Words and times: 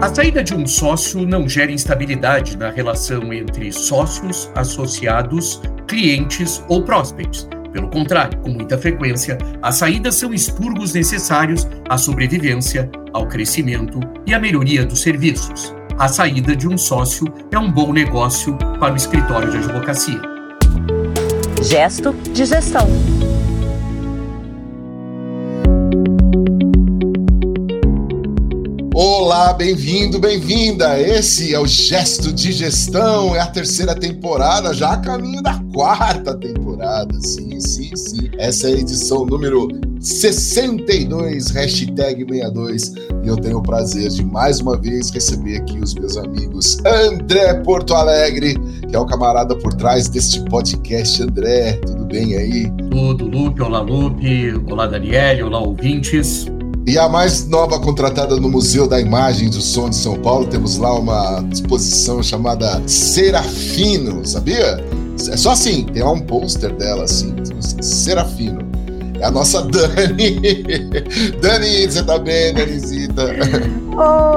A 0.00 0.14
saída 0.14 0.42
de 0.42 0.54
um 0.54 0.66
sócio 0.66 1.26
não 1.26 1.46
gera 1.46 1.70
instabilidade 1.70 2.56
na 2.56 2.70
relação 2.70 3.34
entre 3.34 3.70
sócios, 3.70 4.50
associados, 4.54 5.60
clientes 5.86 6.64
ou 6.68 6.82
prospects. 6.82 7.46
Pelo 7.70 7.90
contrário, 7.90 8.38
com 8.38 8.48
muita 8.48 8.78
frequência, 8.78 9.36
as 9.60 9.74
saídas 9.74 10.14
são 10.14 10.32
expurgos 10.32 10.94
necessários 10.94 11.68
à 11.86 11.98
sobrevivência, 11.98 12.90
ao 13.12 13.28
crescimento 13.28 14.00
e 14.26 14.32
à 14.32 14.40
melhoria 14.40 14.86
dos 14.86 15.02
serviços. 15.02 15.74
A 15.98 16.08
saída 16.08 16.56
de 16.56 16.66
um 16.66 16.78
sócio 16.78 17.26
é 17.52 17.58
um 17.58 17.70
bom 17.70 17.92
negócio 17.92 18.56
para 18.78 18.94
o 18.94 18.96
escritório 18.96 19.50
de 19.50 19.58
advocacia. 19.58 20.22
Gesto 21.62 22.14
de 22.32 22.46
gestão. 22.46 22.88
Olá, 29.02 29.54
bem-vindo, 29.54 30.18
bem-vinda. 30.18 31.00
Esse 31.00 31.54
é 31.54 31.58
o 31.58 31.66
Gesto 31.66 32.30
de 32.30 32.52
Gestão, 32.52 33.34
é 33.34 33.40
a 33.40 33.46
terceira 33.46 33.94
temporada, 33.94 34.74
já 34.74 34.90
a 34.90 34.98
caminho 34.98 35.42
da 35.42 35.58
quarta 35.72 36.36
temporada. 36.36 37.18
Sim, 37.18 37.58
sim, 37.60 37.96
sim. 37.96 38.28
Essa 38.36 38.68
é 38.68 38.74
a 38.74 38.78
edição 38.78 39.24
número 39.24 39.68
62, 40.00 41.48
hashtag 41.48 42.26
62. 42.28 42.92
E 43.24 43.28
eu 43.28 43.38
tenho 43.38 43.56
o 43.56 43.62
prazer 43.62 44.10
de 44.10 44.22
mais 44.22 44.60
uma 44.60 44.76
vez 44.78 45.08
receber 45.08 45.56
aqui 45.56 45.78
os 45.78 45.94
meus 45.94 46.18
amigos 46.18 46.76
André 46.84 47.54
Porto 47.64 47.94
Alegre, 47.94 48.54
que 48.86 48.94
é 48.94 48.98
o 48.98 49.06
camarada 49.06 49.56
por 49.56 49.72
trás 49.72 50.10
deste 50.10 50.44
podcast. 50.44 51.22
André, 51.22 51.72
tudo 51.86 52.04
bem 52.04 52.36
aí? 52.36 52.70
Tudo, 52.90 53.24
Lupe. 53.24 53.62
Olá, 53.62 53.80
Lupe. 53.80 54.62
Olá, 54.70 54.86
Daniele. 54.86 55.42
Olá, 55.42 55.58
ouvintes. 55.58 56.44
E 56.90 56.98
a 56.98 57.08
mais 57.08 57.46
nova 57.46 57.78
contratada 57.78 58.34
no 58.34 58.50
Museu 58.50 58.84
da 58.88 59.00
Imagem 59.00 59.46
e 59.46 59.50
do 59.50 59.60
Som 59.60 59.90
de 59.90 59.94
São 59.94 60.20
Paulo, 60.20 60.48
temos 60.48 60.76
lá 60.76 60.92
uma 60.98 61.48
exposição 61.52 62.20
chamada 62.20 62.82
Serafino, 62.84 64.26
sabia? 64.26 64.84
É 65.30 65.36
só 65.36 65.52
assim, 65.52 65.84
tem 65.84 66.02
lá 66.02 66.10
um 66.10 66.18
pôster 66.18 66.74
dela, 66.74 67.04
assim, 67.04 67.32
Serafino. 67.80 68.58
É 69.20 69.24
a 69.24 69.30
nossa 69.30 69.62
Dani. 69.70 70.40
Dani, 71.40 71.86
você 71.86 72.02
tá 72.02 72.18
bem, 72.18 72.54
Danizita? 73.12 73.80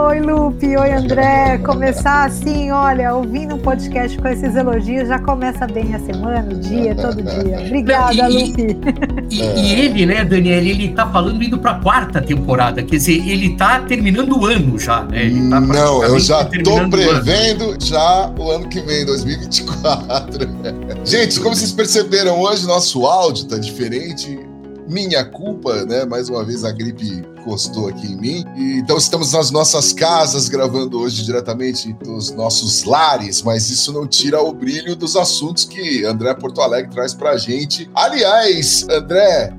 Oi, 0.08 0.20
Lupe. 0.20 0.76
Oi, 0.76 0.92
André. 0.92 1.58
Começar 1.60 2.26
assim, 2.26 2.72
olha, 2.72 3.14
ouvindo 3.14 3.56
um 3.56 3.60
podcast 3.60 4.18
com 4.18 4.28
esses 4.28 4.56
elogios, 4.56 5.08
já 5.08 5.20
começa 5.20 5.66
bem 5.68 5.94
a 5.94 6.00
semana, 6.00 6.52
o 6.52 6.60
dia, 6.60 6.96
todo 6.96 7.22
dia. 7.22 7.62
Obrigada, 7.66 8.14
e, 8.14 8.48
Lupe. 8.48 8.78
E, 9.30 9.42
e, 9.42 9.74
ele, 9.80 10.06
né, 10.06 10.26
Daniel, 10.26 10.58
ele 10.60 10.90
tá 10.90 11.08
falando 11.10 11.42
indo 11.42 11.58
pra 11.58 11.76
quarta 11.76 12.22
temporada, 12.22 12.84
quer 12.84 12.98
dizer, 12.98 13.28
ele 13.28 13.56
tá 13.56 13.80
terminando 13.82 14.38
o 14.38 14.46
ano 14.46 14.78
já, 14.78 15.04
né? 15.04 15.30
Tá 15.50 15.62
Não, 15.62 16.04
eu 16.04 16.20
já 16.20 16.44
tô 16.44 16.90
prevendo 16.90 17.78
já 17.80 18.32
o 18.38 18.52
ano 18.52 18.68
que 18.68 18.82
vem, 18.82 19.06
2024. 19.06 20.50
Gente, 21.06 21.40
como 21.40 21.56
vocês 21.56 21.72
perceberam, 21.72 22.40
hoje 22.40 22.66
nosso 22.66 23.06
áudio 23.06 23.46
tá 23.46 23.58
diferente 23.58 24.40
minha 24.88 25.24
culpa, 25.24 25.86
né? 25.86 26.06
Mais 26.06 26.30
uma 26.30 26.44
vez 26.44 26.66
a 26.66 26.72
gripe 26.72 27.24
encostou 27.44 27.90
aqui 27.90 28.08
em 28.08 28.16
mim. 28.16 28.46
E, 28.56 28.80
então 28.80 28.98
estamos 28.98 29.34
nas 29.34 29.52
nossas 29.52 29.92
casas 29.92 30.48
gravando 30.48 31.00
hoje 31.00 31.24
diretamente 31.24 31.94
dos 31.94 32.32
nossos 32.32 32.84
lares, 32.84 33.42
mas 33.42 33.70
isso 33.70 33.92
não 33.92 34.08
tira 34.08 34.42
o 34.42 34.54
brilho 34.54 34.96
dos 34.96 35.16
assuntos 35.16 35.66
que 35.66 36.06
André 36.06 36.34
Porto 36.34 36.62
Alegre 36.62 36.92
traz 36.92 37.14
pra 37.14 37.38
gente. 37.38 37.90
Aliás, 37.94 38.88
André, 38.90 39.54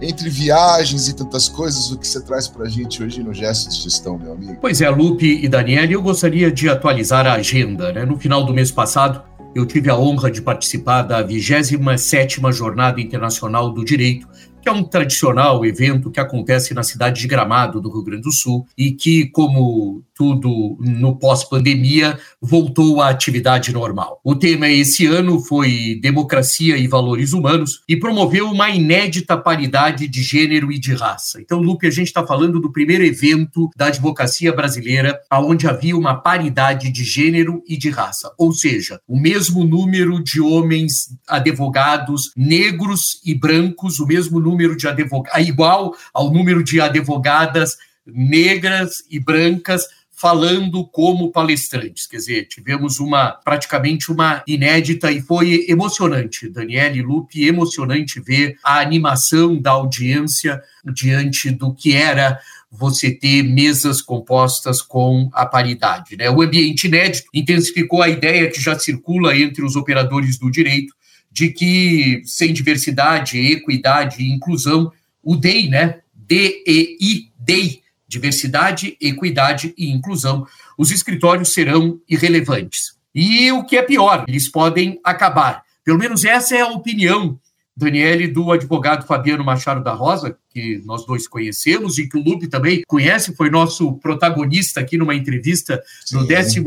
entre 0.00 0.28
viagens 0.28 1.08
e 1.08 1.14
tantas 1.14 1.48
coisas, 1.48 1.90
o 1.90 1.98
que 1.98 2.06
você 2.06 2.20
traz 2.20 2.48
para 2.48 2.64
a 2.64 2.68
gente 2.68 3.02
hoje 3.02 3.22
no 3.22 3.32
Gesto 3.32 3.70
de 3.70 3.82
Gestão, 3.82 4.18
meu 4.18 4.32
amigo? 4.32 4.56
Pois 4.60 4.80
é, 4.80 4.88
Lupe 4.88 5.40
e 5.42 5.48
Daniel, 5.48 5.90
eu 5.90 6.02
gostaria 6.02 6.50
de 6.50 6.68
atualizar 6.68 7.26
a 7.26 7.34
agenda. 7.34 7.92
Né? 7.92 8.04
No 8.04 8.18
final 8.18 8.44
do 8.44 8.52
mês 8.52 8.70
passado, 8.70 9.22
eu 9.54 9.64
tive 9.64 9.88
a 9.88 9.96
honra 9.96 10.30
de 10.30 10.42
participar 10.42 11.02
da 11.02 11.26
27ª 11.26 12.52
Jornada 12.52 13.00
Internacional 13.00 13.70
do 13.70 13.84
Direito, 13.84 14.28
que 14.66 14.70
é 14.70 14.72
um 14.72 14.82
tradicional 14.82 15.64
evento 15.64 16.10
que 16.10 16.18
acontece 16.18 16.74
na 16.74 16.82
cidade 16.82 17.20
de 17.20 17.28
Gramado, 17.28 17.80
do 17.80 17.88
Rio 17.88 18.02
Grande 18.02 18.22
do 18.22 18.32
Sul, 18.32 18.66
e 18.76 18.90
que, 18.90 19.26
como 19.26 20.02
tudo 20.16 20.78
no 20.80 21.18
pós-pandemia, 21.18 22.18
voltou 22.40 23.02
à 23.02 23.10
atividade 23.10 23.72
normal. 23.72 24.18
O 24.24 24.34
tema 24.34 24.68
esse 24.68 25.06
ano 25.06 25.38
foi 25.40 26.00
Democracia 26.00 26.78
e 26.78 26.88
Valores 26.88 27.34
Humanos 27.34 27.82
e 27.86 27.96
promoveu 27.96 28.50
uma 28.50 28.70
inédita 28.70 29.36
paridade 29.36 30.08
de 30.08 30.22
gênero 30.22 30.72
e 30.72 30.78
de 30.78 30.94
raça. 30.94 31.40
Então, 31.40 31.60
Lupe, 31.60 31.86
a 31.86 31.90
gente 31.90 32.06
está 32.06 32.26
falando 32.26 32.58
do 32.58 32.72
primeiro 32.72 33.04
evento 33.04 33.68
da 33.76 33.86
advocacia 33.86 34.52
brasileira 34.52 35.20
onde 35.32 35.68
havia 35.68 35.96
uma 35.96 36.14
paridade 36.14 36.90
de 36.90 37.04
gênero 37.04 37.62
e 37.68 37.76
de 37.76 37.90
raça, 37.90 38.32
ou 38.38 38.52
seja, 38.52 39.00
o 39.06 39.20
mesmo 39.20 39.64
número 39.64 40.22
de 40.22 40.40
homens 40.40 41.14
advogados 41.28 42.32
negros 42.34 43.20
e 43.24 43.34
brancos, 43.34 43.98
o 44.00 44.06
mesmo 44.06 44.40
número 44.40 44.76
de 44.76 44.88
advogados, 44.88 45.46
igual 45.46 45.94
ao 46.14 46.32
número 46.32 46.64
de 46.64 46.80
advogadas 46.80 47.76
negras 48.06 49.02
e 49.10 49.18
brancas 49.18 49.84
falando 50.16 50.82
como 50.86 51.30
palestrantes. 51.30 52.06
Quer 52.06 52.16
dizer, 52.16 52.48
tivemos 52.48 52.98
uma 52.98 53.32
praticamente 53.32 54.10
uma 54.10 54.42
inédita 54.46 55.12
e 55.12 55.20
foi 55.20 55.66
emocionante, 55.68 56.48
Daniele 56.48 57.02
Lupe, 57.02 57.44
emocionante 57.44 58.18
ver 58.18 58.56
a 58.64 58.80
animação 58.80 59.60
da 59.60 59.72
audiência 59.72 60.60
diante 60.84 61.50
do 61.50 61.74
que 61.74 61.94
era 61.94 62.40
você 62.70 63.10
ter 63.10 63.42
mesas 63.42 64.00
compostas 64.00 64.80
com 64.80 65.28
a 65.32 65.44
paridade. 65.44 66.16
Né? 66.16 66.30
O 66.30 66.40
ambiente 66.40 66.86
inédito 66.86 67.28
intensificou 67.32 68.02
a 68.02 68.08
ideia 68.08 68.50
que 68.50 68.60
já 68.60 68.78
circula 68.78 69.36
entre 69.36 69.64
os 69.64 69.76
operadores 69.76 70.38
do 70.38 70.50
direito 70.50 70.94
de 71.30 71.50
que 71.50 72.22
sem 72.24 72.54
diversidade, 72.54 73.38
equidade 73.38 74.22
e 74.22 74.32
inclusão, 74.32 74.90
o 75.22 75.36
DEI, 75.36 75.68
né? 75.68 76.00
D-E-I, 76.14 77.30
DEI, 77.38 77.82
diversidade, 78.08 78.96
equidade 79.00 79.74
e 79.76 79.90
inclusão, 79.90 80.46
os 80.78 80.90
escritórios 80.90 81.52
serão 81.52 82.00
irrelevantes. 82.08 82.96
E 83.14 83.50
o 83.50 83.64
que 83.64 83.76
é 83.76 83.82
pior, 83.82 84.24
eles 84.28 84.48
podem 84.48 85.00
acabar. 85.02 85.62
Pelo 85.84 85.98
menos 85.98 86.24
essa 86.24 86.54
é 86.54 86.60
a 86.60 86.68
opinião, 86.68 87.38
Daniele, 87.76 88.28
do 88.28 88.50
advogado 88.52 89.06
Fabiano 89.06 89.44
Machado 89.44 89.82
da 89.82 89.92
Rosa, 89.92 90.36
que 90.50 90.82
nós 90.84 91.06
dois 91.06 91.28
conhecemos 91.28 91.98
e 91.98 92.08
que 92.08 92.16
o 92.16 92.22
Lupe 92.22 92.46
também 92.46 92.82
conhece, 92.86 93.34
foi 93.34 93.50
nosso 93.50 93.94
protagonista 93.94 94.80
aqui 94.80 94.96
numa 94.96 95.14
entrevista 95.14 95.82
Sim. 96.04 96.16
no 96.16 96.26
12 96.26 96.64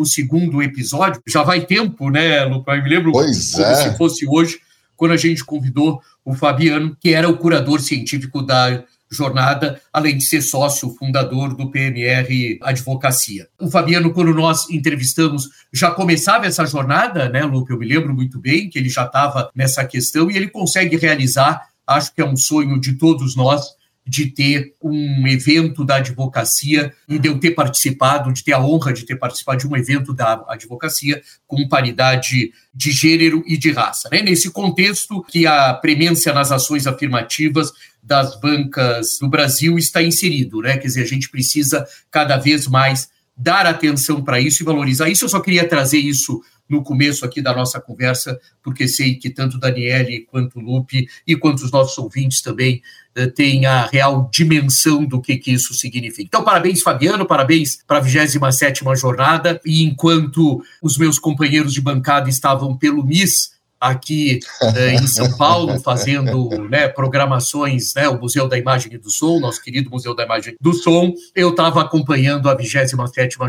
episódio. 0.64 1.22
Já 1.28 1.44
vai 1.44 1.66
tempo, 1.66 2.10
né, 2.10 2.46
Lupe? 2.46 2.72
Eu 2.72 2.84
me 2.84 2.90
lembro 2.90 3.12
pois 3.12 3.52
como 3.52 3.66
é. 3.66 3.76
se 3.76 3.98
fosse 3.98 4.28
hoje, 4.28 4.60
quando 4.96 5.12
a 5.12 5.18
gente 5.18 5.44
convidou 5.44 6.02
o 6.24 6.34
Fabiano, 6.36 6.96
que 7.00 7.14
era 7.14 7.30
o 7.30 7.38
curador 7.38 7.80
científico 7.80 8.42
da 8.42 8.84
jornada, 9.12 9.82
além 9.92 10.18
de 10.18 10.24
ser 10.24 10.42
sócio 10.42 10.96
fundador 10.96 11.56
do 11.56 11.70
PMR 11.72 12.60
Advocacia. 12.62 13.48
O 13.60 13.70
Fabiano, 13.70 14.14
quando 14.14 14.34
nós 14.34 14.70
entrevistamos, 14.70 15.50
já 15.74 15.92
começava 15.92 16.46
essa 16.46 16.66
jornada, 16.66 17.28
né, 17.30 17.44
Lupe? 17.44 17.72
Eu 17.72 17.80
me 17.80 17.88
lembro 17.88 18.14
muito 18.14 18.40
bem 18.40 18.70
que 18.70 18.78
ele 18.78 18.90
já 18.90 19.06
estava 19.06 19.50
nessa 19.56 19.84
questão 19.84 20.30
e 20.30 20.38
ele 20.38 20.48
consegue 20.48 20.96
realizar, 20.98 21.70
acho 21.88 22.14
que 22.14 22.22
é 22.22 22.26
um 22.26 22.38
sonho 22.38 22.80
de 22.80 22.94
todos 22.94 23.36
nós, 23.36 23.80
de 24.10 24.26
ter 24.26 24.74
um 24.82 25.28
evento 25.28 25.86
da 25.86 25.98
advocacia 25.98 26.92
e 27.08 27.20
de 27.20 27.28
eu 27.28 27.40
ter 27.40 27.52
participado, 27.52 28.34
de 28.34 28.44
ter 28.44 28.54
a 28.54 28.60
honra 28.60 28.92
de 28.92 29.06
ter 29.06 29.16
participado 29.16 29.60
de 29.60 29.68
um 29.68 29.78
evento 29.78 30.14
da 30.14 30.44
advocacia 30.48 31.22
com 31.46 31.68
paridade 31.68 32.52
de 32.74 32.92
gênero 32.92 33.44
e 33.46 33.56
de 33.56 33.72
raça. 33.72 34.10
Né? 34.12 34.24
Nesse 34.24 34.50
contexto 34.50 35.24
que 35.24 35.46
a 35.46 35.76
premência 35.76 36.34
nas 36.34 36.52
ações 36.52 36.88
afirmativas 36.88 37.72
das 38.02 38.40
bancas 38.40 39.18
do 39.20 39.30
Brasil 39.30 39.78
está 39.78 40.02
inserido, 40.02 40.62
né? 40.62 40.78
Quer 40.78 40.88
dizer, 40.88 41.04
a 41.04 41.08
gente 41.08 41.30
precisa 41.30 41.86
cada 42.10 42.38
vez 42.38 42.68
mais 42.68 43.10
dar 43.36 43.66
atenção 43.66 44.24
para 44.24 44.40
isso 44.40 44.62
e 44.62 44.66
valorizar 44.66 45.10
isso. 45.10 45.26
Eu 45.26 45.30
só 45.30 45.40
queria 45.40 45.68
trazer 45.68 46.00
isso 46.00 46.42
no 46.70 46.84
começo 46.84 47.26
aqui 47.26 47.42
da 47.42 47.54
nossa 47.54 47.82
conversa, 47.82 48.40
porque 48.62 48.88
sei 48.88 49.16
que 49.16 49.30
tanto 49.30 49.58
Daniele 49.58 50.28
quanto 50.30 50.60
Lupe 50.60 51.08
e 51.26 51.36
quanto 51.36 51.64
os 51.64 51.72
nossos 51.72 51.98
ouvintes 51.98 52.42
também 52.42 52.82
eh, 53.16 53.26
têm 53.26 53.66
a 53.66 53.88
real 53.88 54.30
dimensão 54.32 55.04
do 55.04 55.20
que, 55.20 55.36
que 55.38 55.52
isso 55.52 55.74
significa. 55.74 56.28
Então, 56.28 56.44
parabéns, 56.44 56.82
Fabiano, 56.82 57.26
parabéns 57.26 57.80
para 57.88 57.98
a 57.98 58.04
27ª 58.04 58.96
jornada, 58.96 59.60
e 59.66 59.84
enquanto 59.84 60.62
os 60.82 60.96
meus 60.96 61.18
companheiros 61.18 61.74
de 61.74 61.82
bancada 61.82 62.30
estavam 62.30 62.78
pelo 62.78 63.04
MIS, 63.04 63.59
aqui 63.80 64.40
eh, 64.62 64.96
em 64.96 65.08
São 65.08 65.32
Paulo, 65.38 65.80
fazendo 65.80 66.50
né, 66.70 66.88
programações, 66.88 67.94
né, 67.96 68.10
o 68.10 68.20
Museu 68.20 68.48
da 68.48 68.58
Imagem 68.58 68.94
e 68.94 68.98
do 68.98 69.10
Som, 69.10 69.40
nosso 69.40 69.62
querido 69.62 69.90
Museu 69.90 70.14
da 70.14 70.26
Imagem 70.26 70.54
e 70.54 70.64
do 70.64 70.74
Som, 70.74 71.14
eu 71.36 71.52
estava 71.52 71.82
acompanhando 71.82 72.50
a 72.50 72.54
27 72.54 72.96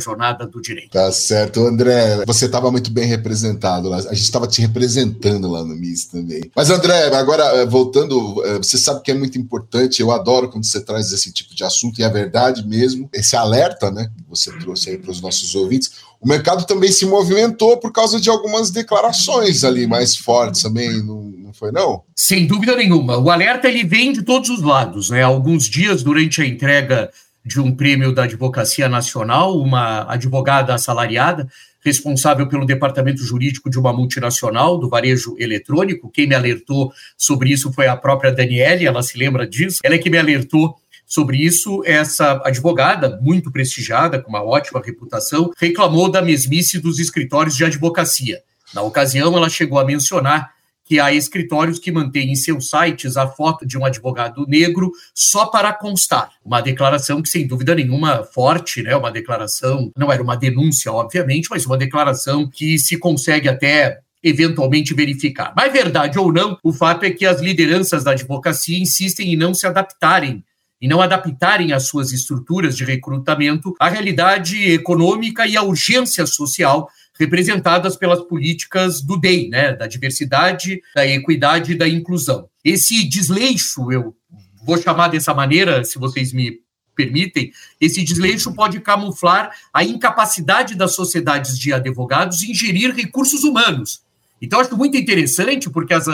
Jornada 0.00 0.47
do 0.47 0.61
Direito. 0.61 0.91
Tá 0.91 1.11
certo, 1.11 1.67
André, 1.67 2.25
você 2.27 2.47
estava 2.47 2.71
muito 2.71 2.91
bem 2.93 3.06
representado 3.06 3.88
lá, 3.88 3.97
a 3.97 4.15
gente 4.15 4.23
estava 4.23 4.47
te 4.47 4.61
representando 4.61 5.50
lá 5.50 5.65
no 5.65 5.75
MIS 5.75 6.06
também. 6.06 6.43
Mas, 6.55 6.71
André, 6.71 7.06
agora, 7.15 7.44
eh, 7.56 7.67
voltando, 7.67 8.44
eh, 8.44 8.59
você 8.59 8.79
sabe 8.79 9.03
que 9.03 9.11
é 9.11 9.15
muito 9.15 9.38
importante, 9.38 10.00
eu 10.00 10.11
adoro 10.11 10.49
quando 10.49 10.65
você 10.65 10.81
traz 10.81 11.12
esse 11.12 11.33
tipo 11.33 11.55
de 11.55 11.65
assunto, 11.65 12.00
e 12.00 12.05
é 12.05 12.09
verdade 12.09 12.67
mesmo, 12.67 13.09
esse 13.12 13.35
alerta, 13.35 13.91
né, 13.91 14.09
que 14.17 14.25
você 14.29 14.53
trouxe 14.59 14.91
aí 14.91 14.99
para 14.99 15.11
os 15.11 15.21
nossos 15.21 15.55
ouvintes, 15.55 16.10
o 16.21 16.29
mercado 16.29 16.67
também 16.67 16.93
se 16.93 17.07
movimentou 17.07 17.79
por 17.79 17.93
causa 17.93 18.21
de 18.21 18.29
algumas 18.29 18.71
declarações 18.71 19.65
ali 19.65 19.87
mais 19.87 20.15
fortes 20.17 20.63
também, 20.63 21.03
não, 21.03 21.23
não 21.23 21.53
foi 21.55 21.73
não? 21.73 22.03
Sem 22.15 22.47
dúvida 22.47 22.77
nenhuma. 22.77 23.17
O 23.17 23.31
alerta 23.31 23.69
ele 23.69 23.85
vem 23.85 24.13
de 24.13 24.23
todos 24.23 24.51
os 24.51 24.61
lados, 24.61 25.09
né? 25.09 25.23
Alguns 25.23 25.65
dias 25.65 26.03
durante 26.03 26.43
a 26.43 26.47
entrega 26.47 27.11
de 27.43 27.59
um 27.59 27.75
prêmio 27.75 28.15
da 28.15 28.25
Advocacia 28.25 28.87
Nacional, 28.87 29.59
uma 29.59 30.13
advogada 30.13 30.75
assalariada 30.75 31.49
responsável 31.83 32.47
pelo 32.47 32.67
departamento 32.67 33.25
jurídico 33.25 33.71
de 33.71 33.79
uma 33.79 33.91
multinacional 33.91 34.77
do 34.77 34.91
varejo 34.91 35.35
eletrônico. 35.39 36.11
Quem 36.11 36.27
me 36.27 36.35
alertou 36.35 36.93
sobre 37.17 37.51
isso 37.51 37.73
foi 37.73 37.87
a 37.87 37.97
própria 37.97 38.31
Daniele, 38.31 38.87
ela 38.87 39.03
se 39.03 39.17
lembra 39.17 39.49
disso. 39.49 39.79
Ela 39.83 39.95
é 39.95 39.99
que 39.99 40.11
me 40.11 40.19
alertou 40.19 40.77
sobre 41.11 41.39
isso, 41.39 41.83
essa 41.85 42.41
advogada, 42.45 43.19
muito 43.21 43.51
prestigiada, 43.51 44.23
com 44.23 44.31
uma 44.31 44.45
ótima 44.45 44.81
reputação, 44.81 45.51
reclamou 45.59 46.09
da 46.09 46.23
mesmice 46.23 46.79
dos 46.79 47.01
escritórios 47.01 47.57
de 47.57 47.65
advocacia. 47.65 48.41
Na 48.73 48.83
ocasião, 48.83 49.37
ela 49.37 49.49
chegou 49.49 49.81
a 49.81 49.85
mencionar 49.85 50.53
que 50.85 51.01
há 51.01 51.12
escritórios 51.12 51.81
que 51.81 51.91
mantêm 51.91 52.31
em 52.31 52.37
seus 52.37 52.71
sites 52.71 53.17
a 53.17 53.27
foto 53.27 53.67
de 53.67 53.77
um 53.77 53.85
advogado 53.85 54.47
negro 54.47 54.93
só 55.12 55.47
para 55.47 55.73
constar. 55.73 56.31
Uma 56.45 56.61
declaração 56.61 57.21
que, 57.21 57.29
sem 57.29 57.45
dúvida 57.45 57.75
nenhuma, 57.75 58.23
forte, 58.23 58.81
né? 58.81 58.95
Uma 58.95 59.11
declaração, 59.11 59.91
não 59.97 60.12
era 60.12 60.23
uma 60.23 60.37
denúncia, 60.37 60.93
obviamente, 60.93 61.49
mas 61.51 61.67
uma 61.67 61.77
declaração 61.77 62.49
que 62.49 62.79
se 62.79 62.97
consegue 62.97 63.49
até 63.49 63.99
eventualmente 64.23 64.95
verificar. 64.95 65.53
Mas 65.57 65.73
verdade 65.73 66.19
ou 66.21 66.33
não, 66.33 66.57
o 66.62 66.73
fato 66.73 67.05
é 67.05 67.11
que 67.11 67.27
as 67.27 67.41
lideranças 67.41 68.05
da 68.05 68.12
advocacia 68.12 68.79
insistem 68.79 69.33
em 69.33 69.37
não 69.37 69.55
se 69.55 69.67
adaptarem 69.67 70.45
e 70.81 70.88
não 70.88 71.00
adaptarem 71.00 71.73
as 71.73 71.87
suas 71.87 72.12
estruturas 72.12 72.77
de 72.77 72.85
recrutamento 72.85 73.75
à 73.79 73.88
realidade 73.88 74.73
econômica 74.73 75.47
e 75.47 75.56
à 75.56 75.62
urgência 75.62 76.27
social 76.27 76.88
representadas 77.19 77.97
pelas 77.97 78.21
políticas 78.23 79.03
do 79.03 79.19
DEI, 79.19 79.50
né, 79.50 79.75
da 79.75 79.87
diversidade, 79.87 80.81
da 80.94 81.06
equidade 81.06 81.73
e 81.73 81.79
da 81.79 81.87
inclusão. 81.87 82.49
Esse 82.65 83.06
desleixo, 83.06 83.93
eu 83.93 84.17
vou 84.65 84.79
chamar 84.79 85.09
dessa 85.09 85.35
maneira, 85.35 85.85
se 85.85 85.99
vocês 85.99 86.32
me 86.32 86.61
permitem, 86.97 87.53
esse 87.79 88.03
desleixo 88.03 88.55
pode 88.55 88.81
camuflar 88.81 89.55
a 89.73 89.85
incapacidade 89.85 90.75
das 90.75 90.94
sociedades 90.94 91.59
de 91.59 91.73
advogados 91.73 92.43
em 92.43 92.55
gerir 92.55 92.94
recursos 92.94 93.44
humanos 93.44 94.03
então, 94.41 94.59
acho 94.59 94.77
muito 94.77 94.97
interessante, 94.97 95.69
porque 95.69 95.93
as, 95.93 96.07